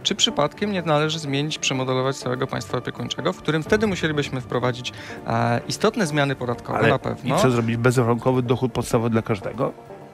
czy 0.03 0.15
przypadkiem 0.15 0.71
nie 0.71 0.81
należy 0.81 1.19
zmienić, 1.19 1.57
przemodelować 1.59 2.15
całego 2.15 2.47
państwa 2.47 2.77
opiekuńczego, 2.77 3.33
w 3.33 3.37
którym 3.37 3.63
wtedy 3.63 3.87
musielibyśmy 3.87 4.41
wprowadzić 4.41 4.93
e, 5.27 5.61
istotne 5.67 6.05
zmiany 6.07 6.35
podatkowe 6.35 6.79
Ale 6.79 6.89
na 6.89 6.99
pewno. 6.99 7.35
i 7.35 7.39
co 7.39 7.51
zrobić? 7.51 7.77
Bezwarunkowy 7.77 8.41
dochód 8.41 8.71
podstawowy 8.71 9.09
dla 9.09 9.21
każdego? 9.21 9.71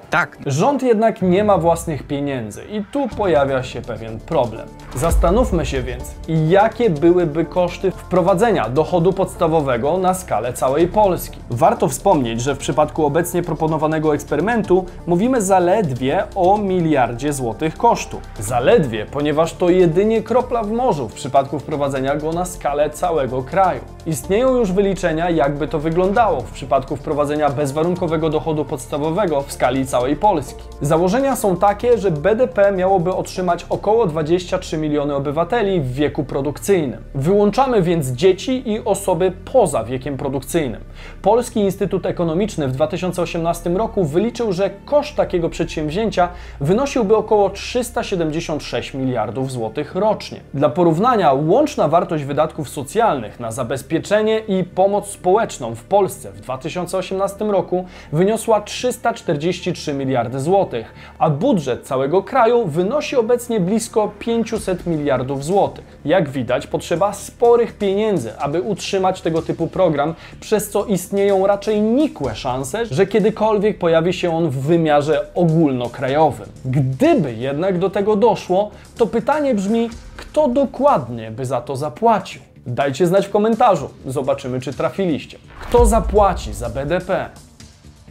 Tak, 0.10 0.38
Rząd 0.46 0.84
jednak 0.84 1.22
nie 1.22 1.44
ma 1.44 1.58
własnych 1.58 2.04
pieniędzy 2.04 2.64
i 2.64 2.84
tu 2.92 3.08
pojawia 3.18 3.64
się 3.64 3.82
pewien 3.82 4.20
problem. 4.20 4.68
Zastanówmy 4.96 5.66
się 5.66 5.84
więc, 5.84 6.16
jakie 6.28 6.90
byłyby 6.90 7.46
koszty 7.46 7.92
wprowadzenia 7.92 8.70
dochodu 8.70 9.14
podstawowego 9.14 9.98
na 9.98 10.14
skalę 10.14 10.54
całej 10.54 10.88
Polski. 10.88 11.40
Warto 11.50 11.88
wspomnieć, 11.88 12.42
że 12.42 12.56
w 12.56 12.58
przypadku 12.58 13.06
obecnie 13.06 13.44
proponowanego 13.44 14.14
eksperymentu 14.14 14.86
mówimy 15.08 15.42
zaledwie 15.42 16.24
o 16.36 16.58
miliardzie 16.58 17.34
złotych 17.34 17.78
kosztu. 17.78 18.22
Zaledwie, 18.40 19.06
ponieważ 19.06 19.54
to 19.54 19.70
jedynie 19.70 20.24
kropla 20.24 20.64
w 20.64 20.72
morzu 20.72 21.10
w 21.10 21.14
przypadku 21.14 21.60
wprowadzenia 21.60 22.16
go 22.16 22.32
na 22.32 22.46
skalę 22.46 22.90
całego 22.90 23.44
kraju. 23.44 23.82
Istnieją 24.06 24.56
już 24.56 24.72
wyliczenia, 24.72 25.30
jakby 25.30 25.68
to 25.68 25.80
wyglądało 25.80 26.42
w 26.42 26.52
przypadku 26.52 26.96
wprowadzenia 26.96 27.50
bezwarunkowego 27.50 28.30
dochodu 28.30 28.66
podstawowego 28.66 29.42
w 29.42 29.52
skali 29.52 29.86
całej 29.86 29.99
Polski. 30.20 30.64
Założenia 30.82 31.36
są 31.36 31.58
takie, 31.58 31.98
że 31.98 32.12
BDP 32.12 32.72
miałoby 32.72 33.14
otrzymać 33.14 33.66
około 33.70 34.08
23 34.08 34.78
miliony 34.78 35.16
obywateli 35.16 35.82
w 35.82 35.94
wieku 35.94 36.24
produkcyjnym. 36.24 37.04
Wyłączamy 37.16 37.82
więc 37.82 38.08
dzieci 38.08 38.70
i 38.72 38.80
osoby 38.86 39.32
poza 39.54 39.84
wiekiem 39.84 40.18
produkcyjnym. 40.18 40.82
Polski 41.22 41.60
Instytut 41.60 42.06
Ekonomiczny 42.06 42.68
w 42.68 42.72
2018 42.72 43.70
roku 43.70 44.04
wyliczył, 44.04 44.54
że 44.54 44.70
koszt 44.86 45.16
takiego 45.16 45.50
przedsięwzięcia 45.50 46.30
wynosiłby 46.62 47.16
około 47.16 47.50
376 47.50 48.94
miliardów 48.94 49.52
złotych 49.52 49.96
rocznie. 49.96 50.40
Dla 50.54 50.70
porównania, 50.70 51.34
łączna 51.34 51.88
wartość 51.88 52.24
wydatków 52.24 52.70
socjalnych 52.70 53.40
na 53.40 53.52
zabezpieczenie 53.52 54.40
i 54.40 54.64
pomoc 54.64 55.08
społeczną 55.08 55.76
w 55.76 55.84
Polsce 55.84 56.32
w 56.32 56.42
2018 56.42 57.46
roku 57.46 57.86
wyniosła 58.12 58.62
343 58.62 59.89
miliardy 59.94 60.40
złotych, 60.40 60.94
a 61.20 61.30
budżet 61.30 61.88
całego 61.88 62.24
kraju 62.24 62.68
wynosi 62.68 63.16
obecnie 63.16 63.60
blisko 63.60 64.12
500 64.20 64.88
miliardów 64.88 65.46
złotych. 65.46 66.00
Jak 66.06 66.30
widać, 66.30 66.68
potrzeba 66.68 67.14
sporych 67.14 67.78
pieniędzy, 67.78 68.38
aby 68.38 68.62
utrzymać 68.62 69.22
tego 69.22 69.42
typu 69.42 69.68
program, 69.68 70.16
przez 70.40 70.70
co 70.70 70.86
istnieją 70.86 71.48
raczej 71.48 71.82
nikłe 71.82 72.36
szanse, 72.36 72.86
że 72.86 73.08
kiedykolwiek 73.08 73.78
pojawi 73.80 74.14
się 74.14 74.36
on 74.36 74.50
w 74.50 74.58
wymiarze 74.58 75.26
ogólnokrajowym. 75.36 76.50
Gdyby 76.66 77.34
jednak 77.34 77.80
do 77.80 77.90
tego 77.90 78.16
doszło, 78.16 78.72
to 78.98 79.08
pytanie 79.08 79.56
brzmi, 79.56 79.90
kto 80.18 80.48
dokładnie 80.48 81.32
by 81.32 81.46
za 81.46 81.62
to 81.62 81.76
zapłacił? 81.76 82.42
Dajcie 82.68 83.08
znać 83.08 83.28
w 83.28 83.30
komentarzu, 83.30 83.90
zobaczymy 84.06 84.62
czy 84.62 84.74
trafiliście. 84.74 85.38
Kto 85.62 85.86
zapłaci 85.86 86.54
za 86.54 86.70
BDP? 86.70 87.30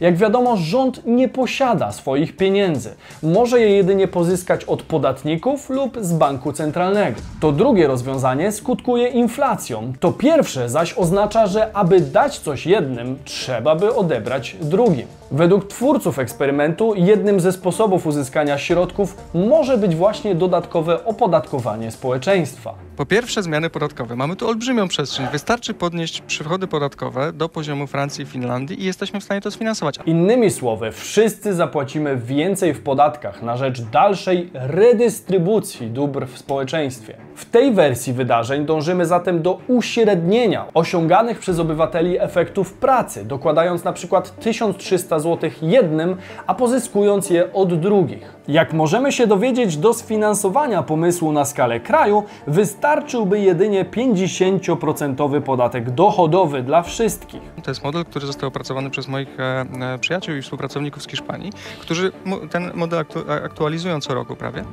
Jak 0.01 0.17
wiadomo, 0.17 0.57
rząd 0.57 1.05
nie 1.05 1.29
posiada 1.29 1.91
swoich 1.91 2.37
pieniędzy. 2.37 2.95
Może 3.23 3.59
je 3.59 3.69
jedynie 3.69 4.07
pozyskać 4.07 4.63
od 4.63 4.83
podatników 4.83 5.69
lub 5.69 5.97
z 6.01 6.13
banku 6.13 6.53
centralnego. 6.53 7.21
To 7.39 7.51
drugie 7.51 7.87
rozwiązanie 7.87 8.51
skutkuje 8.51 9.07
inflacją. 9.07 9.93
To 9.99 10.11
pierwsze 10.11 10.69
zaś 10.69 10.93
oznacza, 10.93 11.47
że 11.47 11.75
aby 11.75 12.01
dać 12.01 12.39
coś 12.39 12.65
jednym, 12.65 13.17
trzeba 13.25 13.75
by 13.75 13.95
odebrać 13.95 14.55
drugim. 14.61 15.18
Według 15.31 15.67
twórców 15.67 16.19
eksperymentu 16.19 16.93
jednym 16.95 17.39
ze 17.39 17.51
sposobów 17.51 18.07
uzyskania 18.07 18.57
środków 18.57 19.17
może 19.33 19.77
być 19.77 19.95
właśnie 19.95 20.35
dodatkowe 20.35 21.05
opodatkowanie 21.05 21.91
społeczeństwa. 21.91 22.73
Po 22.97 23.05
pierwsze, 23.05 23.43
zmiany 23.43 23.69
podatkowe. 23.69 24.15
Mamy 24.15 24.35
tu 24.35 24.47
olbrzymią 24.47 24.87
przestrzeń. 24.87 25.27
Wystarczy 25.31 25.73
podnieść 25.73 26.21
przychody 26.21 26.67
podatkowe 26.67 27.33
do 27.33 27.49
poziomu 27.49 27.87
Francji 27.87 28.23
i 28.23 28.27
Finlandii 28.27 28.81
i 28.81 28.85
jesteśmy 28.85 29.19
w 29.19 29.23
stanie 29.23 29.41
to 29.41 29.51
sfinansować. 29.51 29.95
Innymi 30.05 30.51
słowy, 30.51 30.91
wszyscy 30.91 31.53
zapłacimy 31.53 32.17
więcej 32.17 32.73
w 32.73 32.83
podatkach 32.83 33.41
na 33.41 33.57
rzecz 33.57 33.81
dalszej 33.81 34.49
redystrybucji 34.53 35.87
dóbr 35.87 36.27
w 36.27 36.37
społeczeństwie. 36.37 37.17
W 37.35 37.45
tej 37.45 37.73
wersji 37.73 38.13
wydarzeń 38.13 38.65
dążymy 38.65 39.05
zatem 39.05 39.41
do 39.41 39.59
uśrednienia 39.67 40.65
osiąganych 40.73 41.39
przez 41.39 41.59
obywateli 41.59 42.19
efektów 42.19 42.73
pracy, 42.73 43.25
dokładając 43.25 43.83
na 43.83 43.93
przykład 43.93 44.39
1300 44.39 45.18
zł 45.19 45.49
jednym, 45.61 46.17
a 46.47 46.55
pozyskując 46.55 47.29
je 47.29 47.53
od 47.53 47.79
drugich. 47.79 48.39
Jak 48.47 48.73
możemy 48.73 49.11
się 49.11 49.27
dowiedzieć, 49.27 49.77
do 49.77 49.93
sfinansowania 49.93 50.83
pomysłu 50.83 51.31
na 51.31 51.45
skalę 51.45 51.79
kraju 51.79 52.23
wystarczyłby 52.47 53.39
jedynie 53.39 53.85
50% 53.85 55.41
podatek 55.41 55.89
dochodowy 55.89 56.63
dla 56.63 56.81
wszystkich. 56.81 57.41
To 57.63 57.71
jest 57.71 57.83
model, 57.83 58.05
który 58.05 58.25
został 58.25 58.49
opracowany 58.49 58.89
przez 58.89 59.07
moich 59.07 59.39
e, 59.39 59.65
e, 59.93 59.99
przyjaciół 59.99 60.35
i 60.35 60.41
współpracowników 60.41 61.03
z 61.03 61.07
Hiszpanii, 61.07 61.51
którzy 61.81 62.11
ten 62.51 62.71
model 62.73 62.99
aktu 62.99 63.19
aktualizują 63.45 64.01
co 64.01 64.13
roku 64.13 64.35
prawie. 64.35 64.63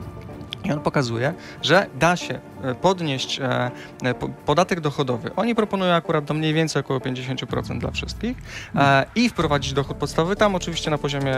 I 0.67 0.73
on 0.73 0.81
pokazuje, 0.81 1.35
że 1.63 1.87
da 1.99 2.17
się 2.17 2.41
e, 2.63 2.75
podnieść 2.75 3.41
e, 3.41 3.71
e, 4.05 4.15
po- 4.15 4.29
podatek 4.47 4.81
dochodowy. 4.81 5.31
Oni 5.37 5.55
proponują 5.55 5.95
akurat 5.95 6.25
do 6.25 6.35
mniej 6.35 6.55
więcej 6.55 6.81
około 6.81 6.99
50% 6.99 7.79
dla 7.79 7.91
wszystkich 7.91 8.37
i 9.15 9.29
wprowadzić 9.29 9.73
dochód 9.73 9.97
podstawowy 9.97 10.37
tam 10.37 10.55
oczywiście 10.55 10.91
na 10.91 10.99
poziomie 10.99 11.35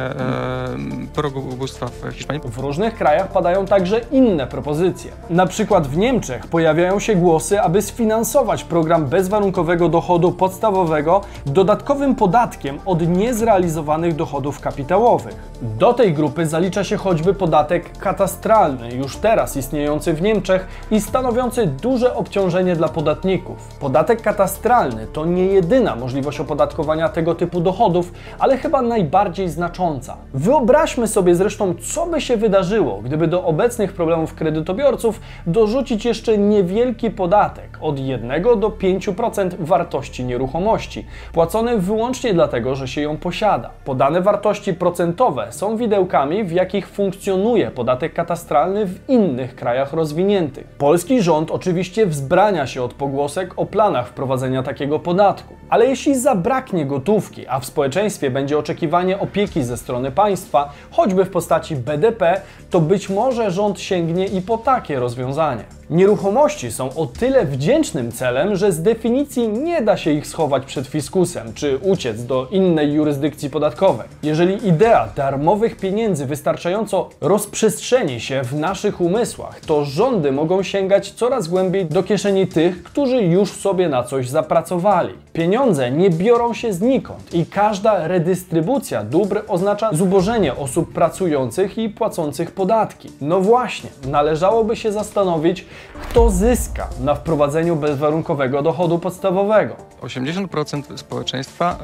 progu 1.15 1.41
ubóstwa 1.41 1.87
w 1.87 2.13
Hiszpanii. 2.13 2.43
W 2.45 2.59
różnych 2.59 2.95
krajach 2.95 3.33
padają 3.33 3.67
także 3.67 4.01
inne 4.11 4.47
propozycje. 4.47 5.13
Na 5.31 5.47
przykład 5.47 5.87
w 5.87 5.97
Niemczech 5.97 6.47
pojawiają 6.47 6.99
się 7.01 7.15
głosy, 7.15 7.61
aby 7.61 7.83
sfinansować 7.83 8.65
program 8.65 9.07
bezwarunkowego 9.07 9.89
dochodu 9.89 10.33
podstawowego 10.33 11.21
dodatkowym 11.47 12.15
podatkiem 12.15 12.79
od 12.87 13.09
niezrealizowanych 13.09 14.17
dochodów 14.17 14.61
kapitałowych. 14.61 15.37
Do 15.63 15.93
tej 15.93 16.15
grupy 16.15 16.47
zalicza 16.47 16.85
się 16.85 16.97
choćby 16.97 17.35
podatek 17.35 17.99
katastralny, 17.99 18.95
już 18.95 19.17
teraz 19.19 19.57
istniejący 19.57 20.13
w 20.13 20.23
Niemczech 20.23 20.69
i 20.91 21.01
stanowiący 21.01 21.67
duże 21.67 22.15
obciążenie 22.15 22.77
dla 22.77 22.89
podatników. 22.89 23.57
Podatek 23.81 24.23
katastralny 24.23 25.07
to 25.13 25.27
nie 25.27 25.47
jedyna 25.47 25.97
możliwość 25.97 26.41
opodatkowania 26.41 27.09
tego 27.09 27.35
typu 27.35 27.61
dochodów, 27.61 28.13
ale 28.39 28.59
chyba 28.59 28.83
najbardziej 28.83 29.49
znacząca. 29.49 30.17
Wyobraźmy 30.35 31.09
sobie 31.09 31.35
zresztą, 31.35 31.75
co 31.81 32.07
by 32.07 32.21
się 32.21 32.37
wydarzyło, 32.37 33.01
gdyby 33.03 33.29
do 33.29 33.45
obecnych 33.45 33.93
problemów 33.93 34.35
kredytobiorców 34.35 35.21
dorzucić 35.47 36.05
jeszcze 36.05 36.39
niewielki 36.39 37.11
podatek 37.11 37.79
od 37.81 37.99
1 37.99 38.43
do 38.43 38.69
5% 38.69 39.51
wartości 39.59 40.25
nieruchomości, 40.25 41.07
płacony 41.33 41.79
wyłącznie 41.79 42.35
dlatego, 42.35 42.75
że 42.75 42.89
się 42.89 43.01
ją 43.01 43.17
posiada. 43.17 43.71
Podane 43.85 44.21
wartości 44.21 44.75
procentowe 44.75 45.47
są 45.51 45.77
widełkami, 45.77 46.45
w 46.45 46.53
jakich 46.53 46.89
funkcjonuje 46.89 47.71
podatek 47.71 48.15
katastralny 48.15 48.87
w 48.87 49.08
innych 49.09 49.55
krajach 49.55 49.93
rozwiniętych. 49.93 50.67
Polski 50.67 51.23
rząd 51.23 51.51
oczywiście 51.51 52.07
wzbrania 52.07 52.67
się 52.67 52.83
od 52.83 52.95
pogłosek 52.95 53.55
o 53.57 53.67
planach 53.67 54.09
wprowadzenia 54.09 54.63
takiego 54.63 54.99
podatku, 54.99 55.55
ale 55.69 55.87
jeśli 55.87 56.19
zabraknie 56.19 56.87
gotówki, 56.87 57.47
a 57.49 57.61
w 57.61 57.67
społeczeństwie 57.67 58.31
będzie 58.31 58.59
oczekiwanie 58.59 59.19
opieki 59.19 59.63
ze 59.63 59.77
strony 59.77 60.11
państwa, 60.11 60.73
choćby 60.91 61.25
w 61.25 61.31
postaci 61.31 61.77
BDP, 61.77 62.41
to 62.71 62.81
być 62.81 63.09
może 63.09 63.51
rząd 63.51 63.81
sięgnie 63.81 64.27
i 64.27 64.43
po 64.43 64.59
takie 64.59 64.99
rozwiązanie. 64.99 65.78
Nieruchomości 65.91 66.73
są 66.73 66.95
o 66.95 67.07
tyle 67.07 67.45
wdzięcznym 67.45 68.13
celem, 68.13 68.57
że 68.57 68.73
z 68.73 68.83
definicji 68.83 69.49
nie 69.49 69.83
da 69.83 69.97
się 69.97 70.11
ich 70.11 70.27
schować 70.27 70.65
przed 70.67 70.87
fiskusem 70.87 71.55
czy 71.55 71.79
uciec 71.79 72.25
do 72.25 72.49
innej 72.51 72.93
jurysdykcji 72.93 73.51
podatkowej. 73.51 74.09
Jeżeli 74.23 74.69
idea 74.69 75.09
darmowych 75.17 75.77
pieniędzy 75.77 76.27
wystarczająco 76.27 77.09
rozprzestrzeni 77.21 78.21
się 78.21 78.43
w 78.45 78.55
naszych 78.55 79.01
umysłach, 79.01 79.61
to 79.61 79.85
rządy 79.85 80.33
mogą 80.33 80.63
sięgać 80.63 81.11
coraz 81.11 81.49
głębiej 81.49 81.87
do 81.87 82.03
kieszeni 82.03 82.47
tych, 82.47 82.83
którzy 82.83 83.23
już 83.23 83.53
sobie 83.53 83.89
na 83.89 84.03
coś 84.03 84.29
zapracowali. 84.29 85.15
Pieniądze 85.39 85.91
nie 85.91 86.11
biorą 86.11 86.55
się 86.55 86.73
znikąd 86.73 87.35
i 87.35 87.47
każda 87.47 88.09
redystrybucja 88.09 89.05
dóbr 89.05 89.43
oznacza 89.49 89.91
zubożenie 89.93 90.57
osób 90.57 90.93
pracujących 90.93 91.79
i 91.79 91.89
płacących 91.89 92.51
podatki. 92.51 93.13
No 93.21 93.41
właśnie, 93.41 93.91
należałoby 94.07 94.77
się 94.77 94.93
zastanowić, 94.93 95.67
Kto 96.03 96.31
zyska 96.31 96.89
na 97.01 97.15
wprowadzeniu 97.15 97.77
bezwarunkowego 97.77 98.63
dochodu 98.63 98.99
podstawowego? 98.99 99.77
80% 100.03 100.99
społeczeństwa 100.99 101.79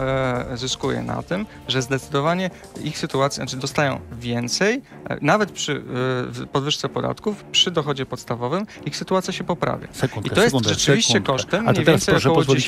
e, 0.53 0.57
zyskuje 0.57 1.03
na 1.03 1.23
tym, 1.23 1.47
że 1.69 1.83
zdecydowanie 1.83 2.51
ich 2.85 2.99
sytuacja, 2.99 3.37
znaczy 3.37 3.57
dostają 3.57 4.01
więcej, 4.13 4.83
e, 5.09 5.17
nawet 5.23 5.53
przy 5.53 5.83
e, 6.43 6.47
podwyżce 6.47 6.89
podatków, 6.89 7.45
przy 7.45 7.71
dochodzie 7.71 8.07
podstawowym 8.07 8.67
ich 8.87 8.97
sytuacja 8.97 9.33
się 9.33 9.45
poprawia. 9.45 9.89
Sekundkę, 9.93 10.33
I 10.33 10.35
to 10.35 10.41
jest 10.41 10.47
sekundkę, 10.47 10.75
rzeczywiście 10.75 11.13
sekundkę. 11.13 11.33
kosztem 11.33 11.65
mniej 11.65 11.85
więcej 11.85 12.17
około 12.17 12.35
pozwolić 12.35 12.67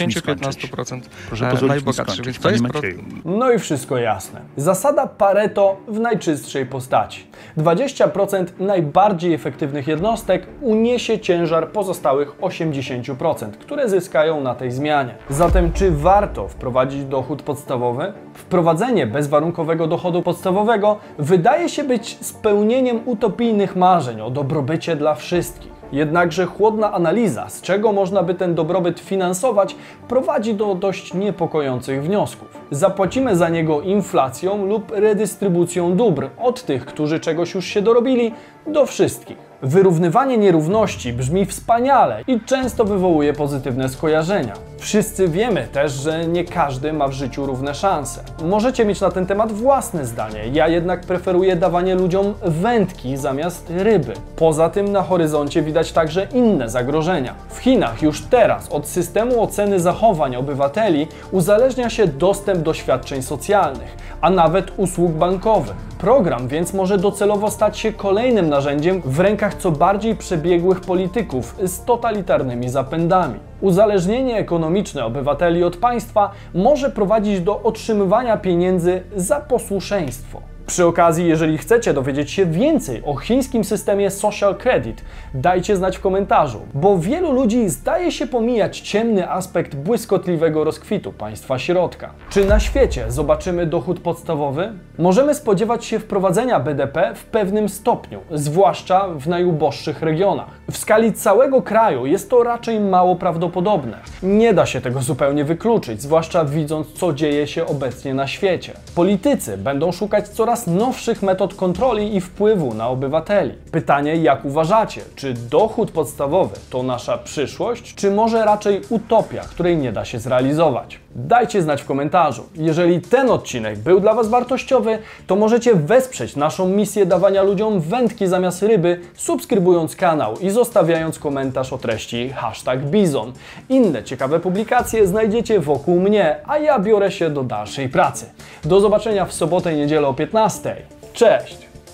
mi 0.78 0.84
skończyć. 0.84 1.06
10-15% 1.26 1.28
Proszę 1.28 1.48
e, 1.48 1.66
najbogatszych. 1.66 2.24
Więc 2.24 2.38
to 2.38 2.50
jest 2.50 2.64
pro... 2.64 2.80
No 3.24 3.52
i 3.52 3.58
wszystko 3.58 3.98
jasne. 3.98 4.40
Zasada 4.56 5.06
Pareto 5.06 5.76
w 5.88 6.00
najczystszej 6.00 6.66
postaci. 6.66 7.26
20% 7.58 8.46
najbardziej 8.58 9.34
efektywnych 9.34 9.88
jednostek 9.88 10.46
uniesie 10.60 11.18
ciężar 11.18 11.72
pozostałych 11.72 12.38
80%, 12.40 13.50
które 13.50 13.88
zyskają 13.88 14.40
na 14.40 14.54
tej 14.54 14.70
zmianie. 14.70 15.14
Zatem 15.30 15.72
czy 15.72 15.90
warto 15.90 16.48
wprowadzić 16.48 17.04
dochód 17.04 17.42
podstawowy? 17.42 18.12
Wprowadzenie 18.34 19.06
bezwarunkowego 19.06 19.86
dochodu 19.86 20.22
podstawowego 20.22 20.98
wydaje 21.18 21.68
się 21.68 21.84
być 21.84 22.18
spełnieniem 22.20 23.00
utopijnych 23.04 23.76
marzeń 23.76 24.20
o 24.20 24.30
dobrobycie 24.30 24.96
dla 24.96 25.14
wszystkich. 25.14 25.76
Jednakże 25.92 26.46
chłodna 26.46 26.92
analiza, 26.92 27.48
z 27.48 27.60
czego 27.60 27.92
można 27.92 28.22
by 28.22 28.34
ten 28.34 28.54
dobrobyt 28.54 29.00
finansować, 29.00 29.76
prowadzi 30.08 30.54
do 30.54 30.74
dość 30.74 31.14
niepokojących 31.14 32.04
wniosków. 32.04 32.48
Zapłacimy 32.70 33.36
za 33.36 33.48
niego 33.48 33.80
inflacją 33.80 34.66
lub 34.66 34.90
redystrybucją 34.90 35.96
dóbr 35.96 36.28
od 36.38 36.64
tych, 36.64 36.86
którzy 36.86 37.20
czegoś 37.20 37.54
już 37.54 37.64
się 37.64 37.82
dorobili, 37.82 38.32
do 38.66 38.86
wszystkich. 38.86 39.36
Wyrównywanie 39.62 40.38
nierówności 40.38 41.12
brzmi 41.12 41.46
wspaniale 41.46 42.24
i 42.26 42.40
często 42.40 42.84
wywołuje 42.84 43.32
pozytywne 43.32 43.88
skojarzenia. 43.88 44.52
Wszyscy 44.78 45.28
wiemy 45.28 45.68
też, 45.72 45.92
że 45.92 46.26
nie 46.26 46.44
każdy 46.44 46.92
ma 46.92 47.08
w 47.08 47.12
życiu 47.12 47.46
równe 47.46 47.74
szanse. 47.74 48.20
Możecie 48.44 48.84
mieć 48.84 49.00
na 49.00 49.10
ten 49.10 49.26
temat 49.26 49.52
własne 49.52 50.06
zdanie, 50.06 50.40
ja 50.52 50.68
jednak 50.68 51.00
preferuję 51.00 51.56
dawanie 51.56 51.94
ludziom 51.94 52.34
wędki 52.42 53.16
zamiast 53.16 53.72
ryby. 53.76 54.12
Poza 54.36 54.68
tym 54.70 54.92
na 54.92 55.02
horyzoncie 55.02 55.62
widać 55.62 55.92
także 55.92 56.26
inne 56.32 56.70
zagrożenia. 56.70 57.34
W 57.48 57.58
Chinach 57.58 58.02
już 58.02 58.22
teraz 58.22 58.68
od 58.72 58.88
systemu 58.88 59.42
oceny 59.42 59.80
zachowań 59.80 60.36
obywateli 60.36 61.06
uzależnia 61.30 61.90
się 61.90 62.06
dostęp 62.06 62.62
do 62.62 62.74
świadczeń 62.74 63.22
socjalnych, 63.22 63.96
a 64.20 64.30
nawet 64.30 64.72
usług 64.76 65.12
bankowych. 65.12 65.76
Program 65.98 66.48
więc 66.48 66.72
może 66.72 66.98
docelowo 66.98 67.50
stać 67.50 67.78
się 67.78 67.92
kolejnym 67.92 68.48
narzędziem 68.48 69.02
w 69.04 69.20
co 69.54 69.70
bardziej 69.70 70.16
przebiegłych 70.16 70.80
polityków 70.80 71.56
z 71.64 71.84
totalitarnymi 71.84 72.68
zapędami. 72.68 73.38
Uzależnienie 73.60 74.36
ekonomiczne 74.38 75.04
obywateli 75.04 75.64
od 75.64 75.76
państwa 75.76 76.30
może 76.54 76.90
prowadzić 76.90 77.40
do 77.40 77.62
otrzymywania 77.62 78.36
pieniędzy 78.36 79.02
za 79.16 79.40
posłuszeństwo. 79.40 80.55
Przy 80.66 80.86
okazji, 80.86 81.26
jeżeli 81.26 81.58
chcecie 81.58 81.94
dowiedzieć 81.94 82.30
się 82.30 82.46
więcej 82.46 83.02
o 83.04 83.16
chińskim 83.16 83.64
systemie 83.64 84.10
social 84.10 84.56
credit, 84.56 85.04
dajcie 85.34 85.76
znać 85.76 85.96
w 85.96 86.00
komentarzu, 86.00 86.60
bo 86.74 86.98
wielu 86.98 87.32
ludzi 87.32 87.68
zdaje 87.68 88.12
się 88.12 88.26
pomijać 88.26 88.80
ciemny 88.80 89.30
aspekt 89.30 89.74
błyskotliwego 89.74 90.64
rozkwitu 90.64 91.12
państwa 91.12 91.58
środka. 91.58 92.10
Czy 92.30 92.44
na 92.44 92.60
świecie 92.60 93.04
zobaczymy 93.08 93.66
dochód 93.66 94.00
podstawowy? 94.00 94.72
Możemy 94.98 95.34
spodziewać 95.34 95.84
się 95.84 95.98
wprowadzenia 95.98 96.60
BDP 96.60 97.14
w 97.14 97.24
pewnym 97.24 97.68
stopniu, 97.68 98.20
zwłaszcza 98.30 99.08
w 99.08 99.28
najuboższych 99.28 100.02
regionach. 100.02 100.50
W 100.70 100.76
skali 100.76 101.12
całego 101.12 101.62
kraju 101.62 102.06
jest 102.06 102.30
to 102.30 102.42
raczej 102.42 102.80
mało 102.80 103.16
prawdopodobne. 103.16 103.98
Nie 104.22 104.54
da 104.54 104.66
się 104.66 104.80
tego 104.80 105.02
zupełnie 105.02 105.44
wykluczyć, 105.44 106.02
zwłaszcza 106.02 106.44
widząc, 106.44 106.92
co 106.92 107.12
dzieje 107.12 107.46
się 107.46 107.66
obecnie 107.66 108.14
na 108.14 108.26
świecie. 108.26 108.72
Politycy 108.94 109.58
będą 109.58 109.92
szukać 109.92 110.28
coraz 110.28 110.66
nowszych 110.66 111.22
metod 111.22 111.54
kontroli 111.54 112.16
i 112.16 112.20
wpływu 112.20 112.74
na 112.74 112.88
obywateli. 112.88 113.54
Pytanie, 113.72 114.16
jak 114.16 114.44
uważacie, 114.44 115.00
czy 115.14 115.34
dochód 115.34 115.90
podstawowy 115.90 116.56
to 116.70 116.82
nasza 116.82 117.18
przyszłość, 117.18 117.94
czy 117.94 118.10
może 118.10 118.44
raczej 118.44 118.80
utopia, 118.88 119.42
której 119.42 119.76
nie 119.76 119.92
da 119.92 120.04
się 120.04 120.18
zrealizować? 120.18 121.05
Dajcie 121.18 121.62
znać 121.62 121.82
w 121.82 121.86
komentarzu. 121.86 122.42
Jeżeli 122.54 123.00
ten 123.00 123.30
odcinek 123.30 123.78
był 123.78 124.00
dla 124.00 124.14
Was 124.14 124.28
wartościowy, 124.28 124.98
to 125.26 125.36
możecie 125.36 125.74
wesprzeć 125.74 126.36
naszą 126.36 126.68
misję 126.68 127.06
dawania 127.06 127.42
ludziom 127.42 127.80
wędki 127.80 128.26
zamiast 128.26 128.62
ryby, 128.62 129.00
subskrybując 129.14 129.96
kanał 129.96 130.34
i 130.40 130.50
zostawiając 130.50 131.18
komentarz 131.18 131.72
o 131.72 131.78
treści 131.78 132.28
hashtag 132.28 132.80
Bizon. 132.80 133.32
Inne 133.68 134.04
ciekawe 134.04 134.40
publikacje 134.40 135.06
znajdziecie 135.06 135.60
wokół 135.60 136.00
mnie, 136.00 136.36
a 136.46 136.58
ja 136.58 136.78
biorę 136.78 137.12
się 137.12 137.30
do 137.30 137.42
dalszej 137.42 137.88
pracy. 137.88 138.26
Do 138.64 138.80
zobaczenia 138.80 139.24
w 139.24 139.32
sobotę 139.32 139.74
i 139.74 139.76
niedzielę 139.76 140.08
o 140.08 140.14
15. 140.14 140.76
Cześć! 141.12 141.65